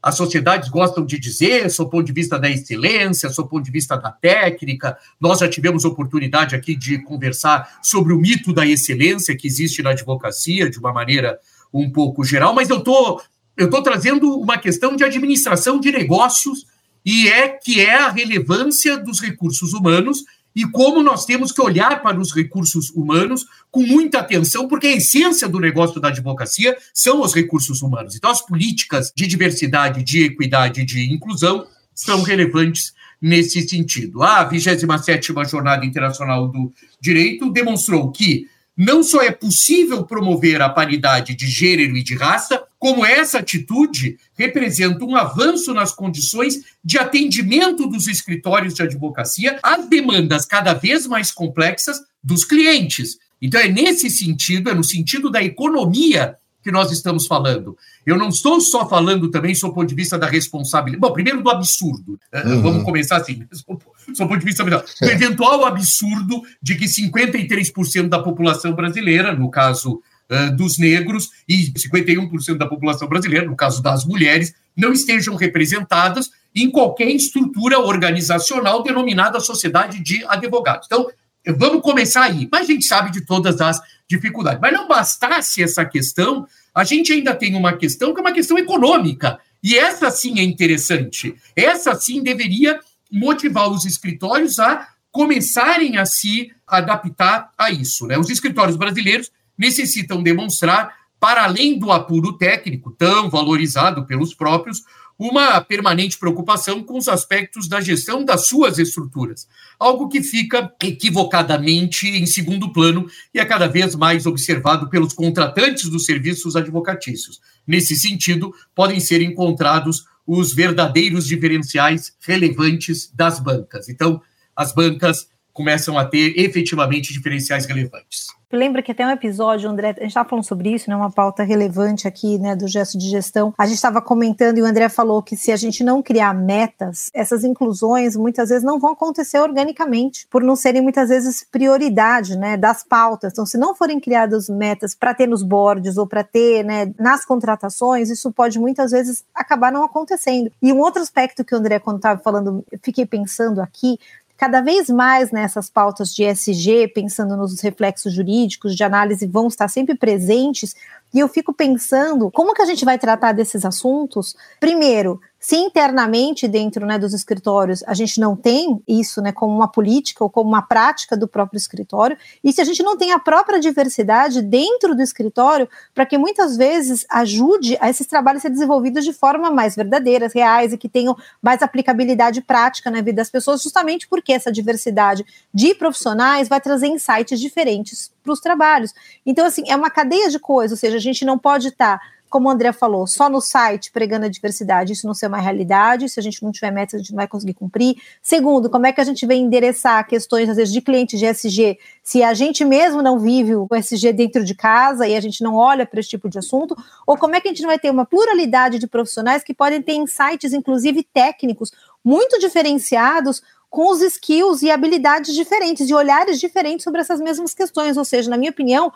as 0.00 0.14
sociedades 0.14 0.68
gostam 0.68 1.04
de 1.04 1.18
dizer, 1.18 1.68
sob 1.70 1.88
o 1.88 1.90
ponto 1.90 2.06
de 2.06 2.12
vista 2.12 2.38
da 2.38 2.48
excelência, 2.48 3.28
sob 3.28 3.46
o 3.46 3.50
ponto 3.50 3.64
de 3.64 3.70
vista 3.72 3.96
da 3.96 4.12
técnica. 4.12 4.96
Nós 5.20 5.40
já 5.40 5.48
tivemos 5.48 5.84
oportunidade 5.84 6.54
aqui 6.54 6.76
de 6.76 7.02
conversar 7.02 7.78
sobre 7.82 8.12
o 8.12 8.18
mito 8.18 8.52
da 8.52 8.64
excelência 8.64 9.36
que 9.36 9.48
existe 9.48 9.82
na 9.82 9.90
advocacia, 9.90 10.70
de 10.70 10.78
uma 10.78 10.92
maneira 10.92 11.38
um 11.74 11.90
pouco 11.90 12.22
geral, 12.22 12.54
mas 12.54 12.68
eu 12.70 12.80
tô, 12.82 13.20
estou 13.58 13.82
trazendo 13.82 14.38
uma 14.38 14.58
questão 14.58 14.94
de 14.94 15.02
administração 15.02 15.80
de 15.80 15.90
negócios, 15.90 16.66
e 17.04 17.28
é 17.28 17.48
que 17.48 17.80
é 17.80 17.96
a 17.96 18.10
relevância 18.10 18.96
dos 18.96 19.20
recursos 19.20 19.72
humanos 19.72 20.22
e 20.54 20.64
como 20.66 21.02
nós 21.02 21.24
temos 21.24 21.52
que 21.52 21.60
olhar 21.60 22.02
para 22.02 22.20
os 22.20 22.34
recursos 22.34 22.90
humanos 22.90 23.44
com 23.70 23.82
muita 23.82 24.18
atenção, 24.18 24.68
porque 24.68 24.86
a 24.86 24.96
essência 24.96 25.48
do 25.48 25.58
negócio 25.58 26.00
da 26.00 26.08
advocacia 26.08 26.76
são 26.92 27.22
os 27.22 27.34
recursos 27.34 27.82
humanos. 27.82 28.16
Então, 28.16 28.30
as 28.30 28.44
políticas 28.44 29.12
de 29.14 29.26
diversidade, 29.26 30.02
de 30.02 30.24
equidade 30.24 30.82
e 30.82 30.84
de 30.84 31.12
inclusão 31.12 31.66
são 31.94 32.22
relevantes 32.22 32.92
nesse 33.20 33.66
sentido. 33.68 34.22
A 34.22 34.48
27ª 34.50 35.48
Jornada 35.48 35.86
Internacional 35.86 36.48
do 36.48 36.72
Direito 37.00 37.50
demonstrou 37.50 38.10
que 38.10 38.46
não 38.76 39.02
só 39.02 39.22
é 39.22 39.30
possível 39.30 40.04
promover 40.04 40.60
a 40.60 40.68
paridade 40.68 41.34
de 41.34 41.46
gênero 41.46 41.96
e 41.96 42.02
de 42.02 42.14
raça, 42.14 42.62
como 42.82 43.06
essa 43.06 43.38
atitude 43.38 44.18
representa 44.36 45.04
um 45.04 45.14
avanço 45.14 45.72
nas 45.72 45.92
condições 45.92 46.64
de 46.84 46.98
atendimento 46.98 47.86
dos 47.86 48.08
escritórios 48.08 48.74
de 48.74 48.82
advocacia 48.82 49.56
às 49.62 49.86
demandas 49.86 50.44
cada 50.44 50.74
vez 50.74 51.06
mais 51.06 51.30
complexas 51.30 52.00
dos 52.20 52.44
clientes. 52.44 53.18
Então, 53.40 53.60
é 53.60 53.68
nesse 53.68 54.10
sentido, 54.10 54.68
é 54.68 54.74
no 54.74 54.82
sentido 54.82 55.30
da 55.30 55.40
economia 55.40 56.36
que 56.60 56.72
nós 56.72 56.90
estamos 56.90 57.28
falando. 57.28 57.78
Eu 58.04 58.18
não 58.18 58.30
estou 58.30 58.60
só 58.60 58.88
falando 58.88 59.30
também 59.30 59.54
sob 59.54 59.70
o 59.70 59.74
ponto 59.76 59.88
de 59.88 59.94
vista 59.94 60.18
da 60.18 60.26
responsabilidade. 60.26 61.00
Bom, 61.00 61.12
primeiro 61.12 61.40
do 61.40 61.50
absurdo. 61.50 62.18
Eh, 62.32 62.48
uhum. 62.48 62.62
Vamos 62.62 62.82
começar 62.82 63.18
assim, 63.18 63.46
sob 63.54 63.80
o 64.24 64.26
ponto 64.26 64.38
de 64.40 64.44
vista 64.44 64.64
do 64.64 64.82
eventual 65.06 65.64
absurdo 65.66 66.42
de 66.60 66.74
que 66.74 66.86
53% 66.86 68.08
da 68.08 68.18
população 68.18 68.72
brasileira, 68.72 69.32
no 69.32 69.48
caso 69.48 70.02
uh, 70.30 70.56
dos 70.56 70.78
negros, 70.78 71.30
e 71.48 71.72
51% 71.72 72.56
da 72.56 72.66
população 72.66 73.08
brasileira, 73.08 73.46
no 73.46 73.56
caso 73.56 73.82
das 73.82 74.04
mulheres, 74.04 74.54
não 74.76 74.92
estejam 74.92 75.34
representadas 75.36 76.30
em 76.54 76.70
qualquer 76.70 77.08
estrutura 77.08 77.78
organizacional 77.78 78.82
denominada 78.82 79.40
sociedade 79.40 80.02
de 80.02 80.24
advogados. 80.26 80.86
Então, 80.86 81.08
vamos 81.56 81.82
começar 81.82 82.24
aí. 82.24 82.48
Mas 82.50 82.62
a 82.62 82.72
gente 82.72 82.84
sabe 82.84 83.10
de 83.10 83.24
todas 83.24 83.60
as 83.60 83.80
dificuldades. 84.08 84.60
Mas 84.60 84.72
não 84.72 84.86
bastasse 84.86 85.62
essa 85.62 85.84
questão, 85.84 86.46
a 86.74 86.84
gente 86.84 87.12
ainda 87.12 87.34
tem 87.34 87.54
uma 87.54 87.76
questão 87.76 88.12
que 88.12 88.20
é 88.20 88.22
uma 88.22 88.32
questão 88.32 88.58
econômica. 88.58 89.38
E 89.62 89.76
essa 89.76 90.10
sim 90.10 90.38
é 90.38 90.42
interessante. 90.42 91.34
Essa 91.56 91.94
sim 91.94 92.22
deveria 92.22 92.78
motivar 93.10 93.70
os 93.70 93.84
escritórios 93.84 94.58
a 94.58 94.88
começarem 95.10 95.98
a 95.98 96.06
se 96.06 96.50
adaptar 96.66 97.50
a 97.56 97.70
isso. 97.70 98.06
Né? 98.06 98.18
Os 98.18 98.30
escritórios 98.30 98.76
brasileiros 98.76 99.30
necessitam 99.62 100.20
demonstrar, 100.20 100.92
para 101.20 101.44
além 101.44 101.78
do 101.78 101.92
apuro 101.92 102.36
técnico, 102.36 102.90
tão 102.90 103.30
valorizado 103.30 104.04
pelos 104.04 104.34
próprios, 104.34 104.82
uma 105.16 105.60
permanente 105.60 106.18
preocupação 106.18 106.82
com 106.82 106.98
os 106.98 107.06
aspectos 107.06 107.68
da 107.68 107.80
gestão 107.80 108.24
das 108.24 108.48
suas 108.48 108.80
estruturas, 108.80 109.46
algo 109.78 110.08
que 110.08 110.20
fica 110.20 110.72
equivocadamente 110.82 112.08
em 112.08 112.26
segundo 112.26 112.72
plano 112.72 113.06
e 113.32 113.38
é 113.38 113.44
cada 113.44 113.68
vez 113.68 113.94
mais 113.94 114.26
observado 114.26 114.90
pelos 114.90 115.12
contratantes 115.12 115.88
dos 115.88 116.06
serviços 116.06 116.56
advocatícios. 116.56 117.40
Nesse 117.64 117.94
sentido, 117.94 118.52
podem 118.74 118.98
ser 118.98 119.22
encontrados 119.22 120.04
os 120.26 120.52
verdadeiros 120.52 121.26
diferenciais 121.26 122.16
relevantes 122.20 123.12
das 123.14 123.38
bancas. 123.38 123.88
Então, 123.88 124.20
as 124.56 124.74
bancas 124.74 125.28
começam 125.52 125.96
a 125.96 126.04
ter 126.04 126.36
efetivamente 126.36 127.12
diferenciais 127.12 127.66
relevantes. 127.66 128.26
Lembra 128.52 128.82
que 128.82 128.92
até 128.92 129.06
um 129.06 129.10
episódio, 129.10 129.70
André, 129.70 129.88
a 129.88 129.92
gente 130.00 130.08
estava 130.08 130.28
falando 130.28 130.44
sobre 130.44 130.74
isso, 130.74 130.90
né, 130.90 130.94
uma 130.94 131.10
pauta 131.10 131.42
relevante 131.42 132.06
aqui, 132.06 132.38
né, 132.38 132.54
do 132.54 132.68
gesto 132.68 132.98
de 132.98 133.08
gestão. 133.08 133.54
A 133.56 133.64
gente 133.64 133.76
estava 133.76 134.02
comentando 134.02 134.58
e 134.58 134.62
o 134.62 134.66
André 134.66 134.90
falou 134.90 135.22
que 135.22 135.38
se 135.38 135.50
a 135.50 135.56
gente 135.56 135.82
não 135.82 136.02
criar 136.02 136.34
metas, 136.34 137.10
essas 137.14 137.44
inclusões 137.44 138.14
muitas 138.14 138.50
vezes 138.50 138.62
não 138.62 138.78
vão 138.78 138.92
acontecer 138.92 139.38
organicamente, 139.38 140.26
por 140.30 140.42
não 140.42 140.54
serem 140.54 140.82
muitas 140.82 141.08
vezes 141.08 141.46
prioridade, 141.50 142.36
né, 142.36 142.58
das 142.58 142.84
pautas. 142.84 143.32
Então, 143.32 143.46
se 143.46 143.56
não 143.56 143.74
forem 143.74 143.98
criadas 143.98 144.50
metas 144.50 144.94
para 144.94 145.14
ter 145.14 145.26
nos 145.26 145.42
boards 145.42 145.96
ou 145.96 146.06
para 146.06 146.22
ter, 146.22 146.62
né, 146.62 146.92
nas 146.98 147.24
contratações, 147.24 148.10
isso 148.10 148.30
pode 148.30 148.58
muitas 148.58 148.90
vezes 148.90 149.24
acabar 149.34 149.72
não 149.72 149.82
acontecendo. 149.82 150.52
E 150.60 150.70
um 150.74 150.80
outro 150.80 151.00
aspecto 151.00 151.42
que 151.42 151.54
o 151.54 151.58
André, 151.58 151.78
quando 151.78 151.96
estava 151.96 152.20
falando, 152.20 152.62
fiquei 152.82 153.06
pensando 153.06 153.62
aqui, 153.62 153.98
cada 154.42 154.60
vez 154.60 154.90
mais 154.90 155.30
nessas 155.30 155.70
pautas 155.70 156.12
de 156.12 156.24
SG, 156.24 156.88
pensando 156.88 157.36
nos 157.36 157.60
reflexos 157.60 158.12
jurídicos, 158.12 158.74
de 158.74 158.82
análise, 158.82 159.24
vão 159.24 159.46
estar 159.46 159.68
sempre 159.68 159.94
presentes. 159.94 160.74
E 161.14 161.20
eu 161.20 161.28
fico 161.28 161.54
pensando 161.54 162.28
como 162.28 162.52
que 162.52 162.60
a 162.60 162.64
gente 162.64 162.84
vai 162.84 162.98
tratar 162.98 163.30
desses 163.30 163.64
assuntos. 163.64 164.34
Primeiro, 164.58 165.20
se 165.42 165.56
internamente 165.56 166.46
dentro 166.46 166.86
né, 166.86 166.96
dos 167.00 167.12
escritórios 167.12 167.82
a 167.84 167.94
gente 167.94 168.20
não 168.20 168.36
tem 168.36 168.80
isso 168.86 169.20
né, 169.20 169.32
como 169.32 169.52
uma 169.52 169.66
política 169.66 170.22
ou 170.22 170.30
como 170.30 170.48
uma 170.48 170.62
prática 170.62 171.16
do 171.16 171.26
próprio 171.26 171.58
escritório, 171.58 172.16
e 172.44 172.52
se 172.52 172.60
a 172.60 172.64
gente 172.64 172.80
não 172.80 172.96
tem 172.96 173.10
a 173.10 173.18
própria 173.18 173.58
diversidade 173.58 174.40
dentro 174.40 174.94
do 174.94 175.02
escritório, 175.02 175.68
para 175.92 176.06
que 176.06 176.16
muitas 176.16 176.56
vezes 176.56 177.04
ajude 177.10 177.76
a 177.80 177.90
esses 177.90 178.06
trabalhos 178.06 178.42
ser 178.42 178.50
desenvolvidos 178.50 179.04
de 179.04 179.12
forma 179.12 179.50
mais 179.50 179.74
verdadeiras, 179.74 180.32
reais 180.32 180.72
e 180.72 180.78
que 180.78 180.88
tenham 180.88 181.16
mais 181.42 181.60
aplicabilidade 181.60 182.40
prática 182.40 182.88
na 182.88 183.00
vida 183.00 183.16
das 183.16 183.30
pessoas, 183.30 183.62
justamente 183.62 184.06
porque 184.06 184.32
essa 184.32 184.52
diversidade 184.52 185.26
de 185.52 185.74
profissionais 185.74 186.48
vai 186.48 186.60
trazer 186.60 186.86
insights 186.86 187.40
diferentes 187.40 188.12
para 188.22 188.32
os 188.32 188.38
trabalhos. 188.38 188.94
Então, 189.26 189.44
assim, 189.44 189.64
é 189.66 189.74
uma 189.74 189.90
cadeia 189.90 190.30
de 190.30 190.38
coisas, 190.38 190.78
ou 190.78 190.80
seja, 190.80 190.98
a 190.98 191.00
gente 191.00 191.24
não 191.24 191.36
pode 191.36 191.68
estar. 191.68 191.98
Tá 191.98 192.12
como 192.32 192.48
o 192.48 192.50
André 192.50 192.72
falou, 192.72 193.06
só 193.06 193.28
no 193.28 193.42
site 193.42 193.92
pregando 193.92 194.24
a 194.24 194.28
diversidade, 194.28 194.94
isso 194.94 195.06
não 195.06 195.12
ser 195.12 195.26
uma 195.26 195.36
realidade, 195.36 196.08
se 196.08 196.18
a 196.18 196.22
gente 196.22 196.42
não 196.42 196.50
tiver 196.50 196.70
metas, 196.70 196.94
a 196.94 196.98
gente 196.98 197.10
não 197.10 197.18
vai 197.18 197.28
conseguir 197.28 197.52
cumprir. 197.52 197.96
Segundo, 198.22 198.70
como 198.70 198.86
é 198.86 198.92
que 198.92 199.02
a 199.02 199.04
gente 199.04 199.26
vem 199.26 199.42
endereçar 199.42 200.08
questões, 200.08 200.48
às 200.48 200.56
vezes, 200.56 200.72
de 200.72 200.80
clientes 200.80 201.20
de 201.20 201.26
SG, 201.26 201.78
se 202.02 202.22
a 202.22 202.32
gente 202.32 202.64
mesmo 202.64 203.02
não 203.02 203.18
vive 203.18 203.54
o 203.54 203.68
SG 203.70 204.14
dentro 204.14 204.42
de 204.42 204.54
casa 204.54 205.06
e 205.06 205.14
a 205.14 205.20
gente 205.20 205.44
não 205.44 205.56
olha 205.56 205.84
para 205.84 206.00
esse 206.00 206.08
tipo 206.08 206.26
de 206.26 206.38
assunto, 206.38 206.74
ou 207.06 207.18
como 207.18 207.36
é 207.36 207.40
que 207.40 207.48
a 207.48 207.50
gente 207.50 207.60
não 207.60 207.68
vai 207.68 207.78
ter 207.78 207.90
uma 207.90 208.06
pluralidade 208.06 208.78
de 208.78 208.86
profissionais 208.86 209.44
que 209.44 209.52
podem 209.52 209.82
ter 209.82 209.92
insights, 209.92 210.54
inclusive 210.54 211.02
técnicos, 211.02 211.70
muito 212.02 212.38
diferenciados 212.38 213.42
com 213.68 213.90
os 213.90 214.00
skills 214.00 214.62
e 214.62 214.70
habilidades 214.70 215.34
diferentes 215.34 215.90
e 215.90 215.92
olhares 215.92 216.40
diferentes 216.40 216.82
sobre 216.82 217.02
essas 217.02 217.20
mesmas 217.20 217.52
questões. 217.52 217.98
Ou 217.98 218.06
seja, 218.06 218.30
na 218.30 218.38
minha 218.38 218.50
opinião, 218.50 218.90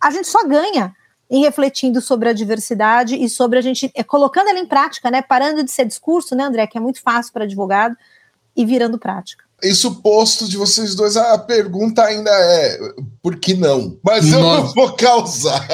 a 0.00 0.10
gente 0.12 0.28
só 0.28 0.46
ganha 0.46 0.94
em 1.28 1.42
refletindo 1.42 2.00
sobre 2.00 2.28
a 2.28 2.32
diversidade 2.32 3.16
e 3.16 3.28
sobre 3.28 3.58
a 3.58 3.62
gente 3.62 3.90
é, 3.94 4.02
colocando 4.04 4.48
ela 4.48 4.58
em 4.58 4.66
prática, 4.66 5.10
né? 5.10 5.22
Parando 5.22 5.64
de 5.64 5.70
ser 5.70 5.84
discurso, 5.84 6.34
né, 6.36 6.44
André, 6.44 6.66
que 6.66 6.78
é 6.78 6.80
muito 6.80 7.00
fácil 7.00 7.32
para 7.32 7.44
advogado, 7.44 7.96
e 8.54 8.64
virando 8.64 8.98
prática. 8.98 9.45
Isso 9.62 10.02
posto 10.02 10.48
de 10.48 10.56
vocês 10.56 10.94
dois, 10.94 11.16
a 11.16 11.38
pergunta 11.38 12.02
ainda 12.02 12.30
é 12.30 12.78
por 13.22 13.40
que 13.40 13.54
não? 13.54 13.98
Mas 14.04 14.30
eu 14.30 14.38
nós, 14.38 14.66
não 14.66 14.74
vou 14.74 14.92
causar. 14.92 15.66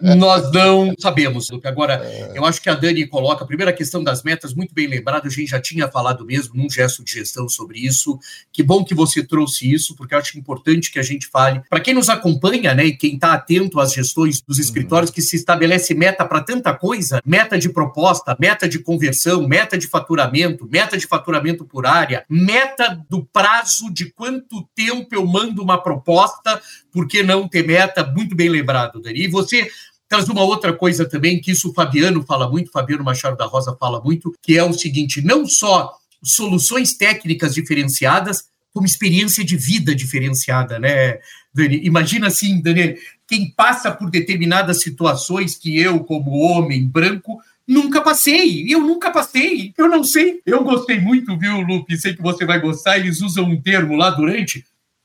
Nós 0.00 0.50
não 0.50 0.92
sabemos, 0.98 1.48
Lupe. 1.48 1.68
Agora, 1.68 2.02
é. 2.04 2.32
eu 2.34 2.44
acho 2.44 2.60
que 2.60 2.68
a 2.68 2.74
Dani 2.74 3.06
coloca 3.06 3.44
a 3.44 3.46
primeira 3.46 3.72
questão 3.72 4.02
das 4.02 4.24
metas, 4.24 4.52
muito 4.52 4.74
bem 4.74 4.88
lembrado, 4.88 5.26
a 5.26 5.30
gente 5.30 5.46
já 5.50 5.60
tinha 5.60 5.86
falado 5.86 6.26
mesmo 6.26 6.56
num 6.56 6.68
gesto 6.68 7.04
de 7.04 7.12
gestão 7.12 7.48
sobre 7.48 7.78
isso. 7.78 8.18
Que 8.52 8.64
bom 8.64 8.84
que 8.84 8.96
você 8.96 9.22
trouxe 9.22 9.72
isso, 9.72 9.94
porque 9.94 10.12
eu 10.12 10.18
acho 10.18 10.36
importante 10.36 10.90
que 10.90 10.98
a 10.98 11.04
gente 11.04 11.28
fale. 11.28 11.62
Para 11.70 11.78
quem 11.78 11.94
nos 11.94 12.08
acompanha, 12.08 12.74
né, 12.74 12.86
e 12.86 12.96
quem 12.96 13.14
está 13.14 13.34
atento 13.34 13.78
às 13.78 13.92
gestões 13.92 14.40
dos 14.40 14.58
escritórios, 14.58 15.10
uhum. 15.10 15.14
que 15.14 15.22
se 15.22 15.36
estabelece 15.36 15.94
meta 15.94 16.24
para 16.24 16.40
tanta 16.40 16.74
coisa, 16.74 17.20
meta 17.24 17.56
de 17.56 17.68
proposta, 17.68 18.36
meta 18.40 18.68
de 18.68 18.80
conversão, 18.80 19.46
meta 19.46 19.78
de 19.78 19.86
faturamento, 19.86 20.68
meta 20.68 20.96
de 20.96 21.06
faturamento 21.06 21.64
por 21.64 21.86
área, 21.86 22.24
meta 22.28 23.01
do 23.08 23.24
prazo 23.24 23.92
de 23.92 24.10
quanto 24.12 24.68
tempo 24.74 25.14
eu 25.14 25.26
mando 25.26 25.62
uma 25.62 25.82
proposta, 25.82 26.60
por 26.90 27.06
que 27.06 27.22
não 27.22 27.48
ter 27.48 27.66
meta? 27.66 28.04
Muito 28.04 28.34
bem 28.34 28.48
lembrado, 28.48 29.00
Dani. 29.00 29.24
E 29.24 29.28
você 29.28 29.68
traz 30.08 30.28
uma 30.28 30.42
outra 30.42 30.72
coisa 30.72 31.08
também, 31.08 31.40
que 31.40 31.52
isso 31.52 31.70
o 31.70 31.74
Fabiano 31.74 32.22
fala 32.22 32.48
muito, 32.48 32.70
Fabiano 32.70 33.02
Machado 33.02 33.36
da 33.36 33.46
Rosa 33.46 33.76
fala 33.78 34.00
muito, 34.02 34.34
que 34.42 34.58
é 34.58 34.62
o 34.62 34.72
seguinte: 34.72 35.22
não 35.22 35.46
só 35.46 35.96
soluções 36.22 36.94
técnicas 36.94 37.54
diferenciadas, 37.54 38.44
como 38.72 38.86
experiência 38.86 39.44
de 39.44 39.56
vida 39.56 39.94
diferenciada, 39.94 40.78
né, 40.78 41.18
Dani? 41.52 41.80
Imagina 41.84 42.26
assim, 42.28 42.60
Daniel, 42.60 42.94
quem 43.26 43.50
passa 43.50 43.90
por 43.90 44.10
determinadas 44.10 44.82
situações 44.82 45.56
que 45.56 45.78
eu, 45.78 46.00
como 46.04 46.30
homem 46.38 46.86
branco, 46.86 47.38
Nunca 47.72 48.02
passei, 48.02 48.66
eu 48.68 48.80
nunca 48.82 49.10
passei, 49.10 49.72
eu 49.78 49.88
não 49.88 50.04
sei. 50.04 50.42
Eu 50.44 50.62
gostei 50.62 51.00
muito, 51.00 51.38
viu, 51.38 51.62
Lupe? 51.62 51.96
Sei 51.96 52.14
que 52.14 52.20
você 52.20 52.44
vai 52.44 52.60
gostar. 52.60 52.98
Eles 52.98 53.22
usam 53.22 53.44
um 53.44 53.58
termo 53.58 53.96
lá 53.96 54.10
durante. 54.10 54.62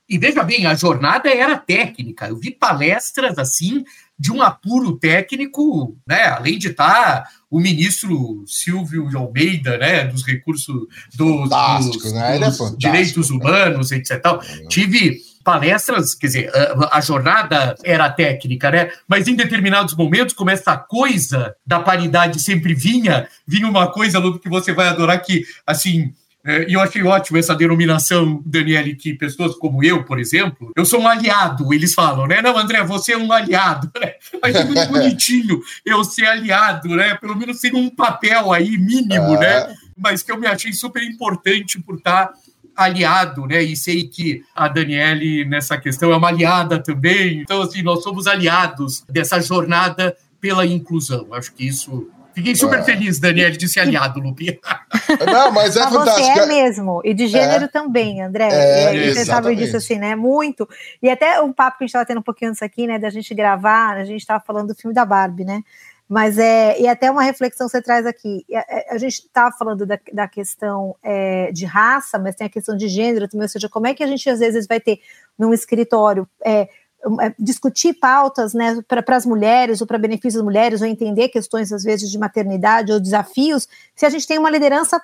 E 0.10 0.18
veja 0.18 0.44
bem, 0.44 0.66
a 0.66 0.76
jornada 0.76 1.30
era 1.30 1.58
técnica. 1.58 2.28
Eu 2.28 2.36
vi 2.36 2.52
palestras 2.52 3.38
assim 3.38 3.86
de 4.20 4.34
um 4.34 4.42
apuro 4.42 4.98
técnico, 4.98 5.98
né? 6.06 6.26
Além 6.26 6.58
de 6.58 6.68
estar 6.68 7.24
tá 7.24 7.30
o 7.50 7.58
ministro 7.58 8.44
Silvio 8.46 9.08
Almeida, 9.18 9.78
né? 9.78 10.04
Dos 10.04 10.26
recursos 10.26 10.88
dos, 11.16 11.50
dos, 11.50 12.14
né? 12.14 12.38
dos 12.38 12.60
é 12.62 12.76
direitos 12.78 13.30
humanos, 13.30 13.94
etc. 13.94 14.22
Tive 14.68 15.22
palestras, 15.48 16.13
quer 16.13 16.27
dizer, 16.27 16.51
a, 16.54 16.98
a, 16.98 17.00
jornada 17.00 17.74
era 17.82 18.10
técnica, 18.10 18.70
né? 18.70 18.92
Mas 19.08 19.30
em 19.30 19.34
determinados 19.34 19.96
momentos, 19.96 20.36
como 20.36 20.50
essa 20.50 20.75
coisa 20.75 21.56
da 21.66 21.80
paridade 21.80 22.42
sempre 22.42 22.74
vinha, 22.74 23.30
vinha 23.48 23.66
uma 23.66 23.89
coisa, 23.89 24.20
Ludo, 24.20 24.39
que 24.39 24.50
você 24.50 24.74
vai 24.74 24.89
adorar, 24.89 25.22
que, 25.22 25.46
assim, 25.66 26.13
é, 26.46 26.70
e 26.70 26.74
eu 26.74 26.82
achei 26.82 27.01
ótimo 27.01 27.38
essa 27.38 27.56
denominação, 27.56 28.44
Daniele, 28.46 28.94
que 28.94 29.13
pessoas 29.13 29.56
como 29.56 29.82
eu, 29.82 30.04
por 30.04 30.20
exemplo, 30.20 30.74
eu 30.75 30.84
sou 30.84 31.00
um 31.00 31.08
aliado, 31.08 31.74
eles 31.74 31.94
falam, 31.94 32.27
né? 32.27 32.42
Não, 32.42 32.58
André, 32.58 32.84
você 32.84 33.13
é 33.13 33.18
um 33.18 33.32
aliado, 33.32 33.89
né? 34.01 34.16
Mas 34.42 34.54
é 34.54 34.66
muito 34.66 34.86
bonitinho 34.89 35.62
eu 35.86 36.04
ser 36.04 36.25
aliado, 36.25 36.89
né? 36.89 37.16
Pelo 37.16 37.38
menos 37.38 37.62
ser 37.62 37.74
um 37.74 37.89
papel 37.89 38.51
aí 38.51 38.77
mínimo, 38.77 39.39
né? 39.39 39.60
É. 39.60 39.74
Mas 39.98 40.22
que 40.22 40.32
eu 40.32 40.38
me 40.38 40.46
achei 40.46 40.74
super 40.74 41.01
importante 41.01 41.82
por 41.82 41.96
estar 41.96 42.34
aliado, 42.78 43.48
né? 43.48 43.62
E 43.64 43.76
sei 43.76 44.08
que 44.08 44.44
a 44.56 44.68
Daniele, 44.68 45.44
nessa 45.46 45.78
questão, 45.78 46.12
é 46.12 46.16
uma 46.16 46.28
aliada 46.28 46.82
também. 46.82 47.42
Então, 47.42 47.64
assim, 47.64 47.82
nós 47.82 48.04
somos 48.04 48.28
aliados 48.28 49.04
dessa 49.10 49.42
jornada 49.42 50.16
pela 50.40 50.66
inclusão. 50.66 51.28
Acho 51.34 51.52
que 51.54 51.68
isso 51.68 52.08
Fiquei 52.38 52.56
super 52.56 52.78
é. 52.82 52.84
feliz, 52.84 53.20
Daniele, 53.20 53.58
de 53.58 53.68
ser 53.68 53.80
aliado, 53.80 54.20
Lupi. 54.20 54.60
Não, 55.26 55.52
mas 55.52 55.76
é 55.76 55.82
fantástico. 55.82 56.36
Você 56.36 56.40
é 56.40 56.46
mesmo, 56.46 57.02
e 57.04 57.12
de 57.12 57.26
gênero 57.26 57.66
é. 57.66 57.68
também, 57.68 58.22
André. 58.22 58.48
É, 58.52 58.96
e, 58.96 59.12
você 59.12 59.26
sabe 59.26 59.56
disso 59.56 59.76
assim, 59.76 59.96
né? 59.96 60.16
Muito. 60.16 60.70
E 61.02 61.10
até 61.10 61.42
um 61.42 61.52
papo 61.52 61.80
que 61.80 61.84
a 61.84 61.88
gente 61.88 61.90
estava 61.90 62.06
tendo 62.06 62.20
um 62.20 62.24
pouquinho 62.24 62.52
antes 62.52 62.62
aqui, 62.62 62.86
né? 62.86 63.00
Da 63.00 63.10
gente 63.10 63.34
gravar, 63.34 63.98
a 63.98 64.06
gente 64.06 64.22
estava 64.22 64.40
falando 64.46 64.68
do 64.68 64.76
filme 64.76 64.94
da 64.94 65.04
Barbie, 65.04 65.46
né? 65.46 65.64
Mas 66.08 66.38
é, 66.38 66.80
e 66.80 66.88
até 66.88 67.12
uma 67.12 67.22
reflexão 67.22 67.68
você 67.68 67.82
traz 67.82 68.06
aqui. 68.06 68.46
A, 68.54 68.66
é, 68.70 68.88
a 68.92 68.98
gente 68.98 69.16
estava 69.16 69.56
falando 69.56 69.86
da, 69.86 70.00
da 70.14 70.28
questão 70.28 70.96
é, 71.04 71.52
de 71.52 71.66
raça, 71.66 72.18
mas 72.18 72.36
tem 72.36 72.48
a 72.48 72.50
questão 72.50 72.78
de 72.78 72.88
gênero 72.88 73.28
também, 73.28 73.46
ou 73.46 73.50
seja, 73.50 73.68
como 73.68 73.88
é 73.88 73.94
que 73.94 74.04
a 74.04 74.08
gente 74.08 74.30
às 74.30 74.40
vezes 74.40 74.68
vai 74.68 74.80
ter 74.80 75.00
num 75.38 75.54
escritório 75.54 76.28
é, 76.44 76.62
é 76.62 77.36
discutir 77.38 77.94
pautas 77.94 78.54
né, 78.54 78.80
para 78.88 79.16
as 79.16 79.26
mulheres 79.26 79.82
ou 79.82 79.88
para 79.88 79.98
benefício 79.98 80.40
das 80.40 80.46
mulheres, 80.46 80.82
ou 80.82 80.88
entender 80.88 81.30
questões, 81.30 81.72
às 81.72 81.84
vezes, 81.84 82.10
de 82.10 82.18
maternidade 82.18 82.92
ou 82.92 83.00
desafios, 83.00 83.68
se 83.96 84.06
a 84.06 84.10
gente 84.10 84.26
tem 84.26 84.40
uma 84.40 84.50
liderança 84.50 85.02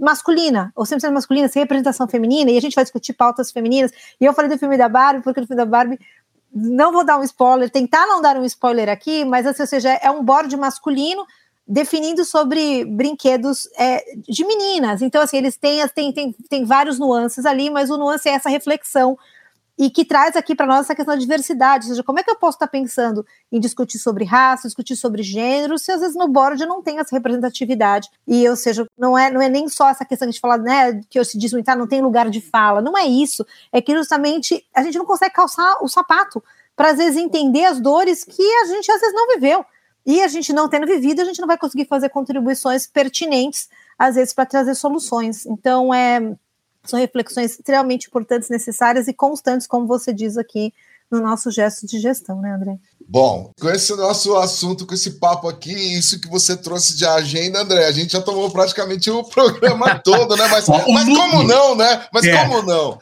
masculina, 0.00 0.72
ou 0.74 0.84
sempre 0.84 1.02
sendo 1.02 1.14
masculina, 1.14 1.48
sem 1.48 1.62
representação 1.62 2.08
feminina, 2.08 2.50
e 2.50 2.58
a 2.58 2.60
gente 2.60 2.74
vai 2.74 2.84
discutir 2.84 3.12
pautas 3.12 3.52
femininas. 3.52 3.92
E 4.20 4.24
eu 4.24 4.32
falei 4.32 4.50
do 4.50 4.58
filme 4.58 4.76
da 4.76 4.88
Barbie, 4.88 5.22
porque 5.22 5.40
no 5.40 5.46
filme 5.46 5.62
da 5.62 5.66
Barbie 5.66 5.98
não 6.58 6.90
vou 6.90 7.04
dar 7.04 7.18
um 7.18 7.22
spoiler, 7.22 7.68
tentar 7.68 8.06
não 8.06 8.22
dar 8.22 8.38
um 8.38 8.44
spoiler 8.44 8.88
aqui, 8.88 9.26
mas 9.26 9.46
assim, 9.46 9.62
ou 9.62 9.68
seja, 9.68 9.90
é 9.90 10.10
um 10.10 10.24
board 10.24 10.56
masculino 10.56 11.26
definindo 11.68 12.24
sobre 12.24 12.84
brinquedos 12.86 13.68
é, 13.76 14.02
de 14.26 14.42
meninas. 14.46 15.02
Então, 15.02 15.20
assim, 15.20 15.36
eles 15.36 15.56
têm, 15.56 15.86
têm, 15.88 16.12
têm, 16.12 16.32
têm 16.48 16.64
vários 16.64 16.98
nuances 16.98 17.44
ali, 17.44 17.68
mas 17.68 17.90
o 17.90 17.98
nuance 17.98 18.26
é 18.26 18.32
essa 18.32 18.48
reflexão 18.48 19.18
e 19.78 19.90
que 19.90 20.04
traz 20.04 20.36
aqui 20.36 20.54
para 20.54 20.66
nós 20.66 20.80
essa 20.80 20.94
questão 20.94 21.14
da 21.14 21.20
diversidade, 21.20 21.84
ou 21.84 21.90
seja, 21.90 22.02
como 22.02 22.18
é 22.18 22.22
que 22.22 22.30
eu 22.30 22.36
posso 22.36 22.56
estar 22.56 22.66
pensando 22.66 23.26
em 23.52 23.60
discutir 23.60 23.98
sobre 23.98 24.24
raça, 24.24 24.68
discutir 24.68 24.96
sobre 24.96 25.22
gênero, 25.22 25.78
se 25.78 25.92
às 25.92 26.00
vezes 26.00 26.16
no 26.16 26.28
board 26.28 26.64
não 26.64 26.82
tem 26.82 26.98
essa 26.98 27.14
representatividade, 27.14 28.08
e 28.26 28.48
ou 28.48 28.56
seja, 28.56 28.86
não 28.96 29.16
é, 29.16 29.30
não 29.30 29.40
é 29.40 29.48
nem 29.48 29.68
só 29.68 29.88
essa 29.88 30.04
questão 30.04 30.28
de 30.28 30.40
falar, 30.40 30.58
né, 30.58 31.00
que 31.10 31.18
eu 31.18 31.24
se 31.24 31.36
diz 31.38 31.52
muito, 31.52 31.68
ah, 31.68 31.76
não 31.76 31.86
tem 31.86 32.00
lugar 32.00 32.30
de 32.30 32.40
fala, 32.40 32.80
não 32.80 32.96
é 32.96 33.06
isso, 33.06 33.46
é 33.72 33.80
que 33.82 33.94
justamente 33.94 34.64
a 34.74 34.82
gente 34.82 34.98
não 34.98 35.04
consegue 35.04 35.34
calçar 35.34 35.78
o 35.82 35.88
sapato 35.88 36.42
para 36.74 36.90
às 36.90 36.98
vezes 36.98 37.16
entender 37.16 37.64
as 37.64 37.80
dores 37.80 38.24
que 38.24 38.42
a 38.42 38.66
gente 38.66 38.90
às 38.90 39.00
vezes 39.00 39.14
não 39.14 39.28
viveu, 39.28 39.64
e 40.06 40.22
a 40.22 40.28
gente 40.28 40.52
não 40.52 40.68
tendo 40.68 40.86
vivido, 40.86 41.20
a 41.20 41.24
gente 41.24 41.40
não 41.40 41.48
vai 41.48 41.58
conseguir 41.58 41.86
fazer 41.86 42.08
contribuições 42.10 42.86
pertinentes, 42.86 43.68
às 43.98 44.14
vezes, 44.14 44.32
para 44.32 44.46
trazer 44.46 44.76
soluções. 44.76 45.44
Então, 45.46 45.92
é, 45.92 46.36
são 46.90 46.98
reflexões 46.98 47.52
extremamente 47.52 48.08
importantes, 48.08 48.48
necessárias 48.48 49.08
e 49.08 49.14
constantes, 49.14 49.66
como 49.66 49.86
você 49.86 50.12
diz 50.12 50.36
aqui 50.36 50.72
no 51.10 51.20
nosso 51.20 51.50
gesto 51.50 51.86
de 51.86 51.98
gestão, 51.98 52.40
né, 52.40 52.52
André? 52.52 52.78
Bom, 53.08 53.52
com 53.60 53.70
esse 53.70 53.94
nosso 53.94 54.34
assunto, 54.36 54.84
com 54.84 54.92
esse 54.92 55.12
papo 55.12 55.48
aqui, 55.48 55.72
isso 55.72 56.20
que 56.20 56.28
você 56.28 56.56
trouxe 56.56 56.96
de 56.96 57.06
agenda, 57.06 57.60
André, 57.60 57.86
a 57.86 57.92
gente 57.92 58.12
já 58.12 58.20
tomou 58.20 58.50
praticamente 58.50 59.08
o 59.10 59.22
programa 59.24 59.96
todo, 60.00 60.36
né? 60.36 60.48
Mas, 60.50 60.66
mas 60.66 61.04
como 61.04 61.44
não, 61.44 61.76
né? 61.76 62.02
Mas 62.12 62.24
é. 62.24 62.36
como 62.36 62.62
não? 62.62 62.98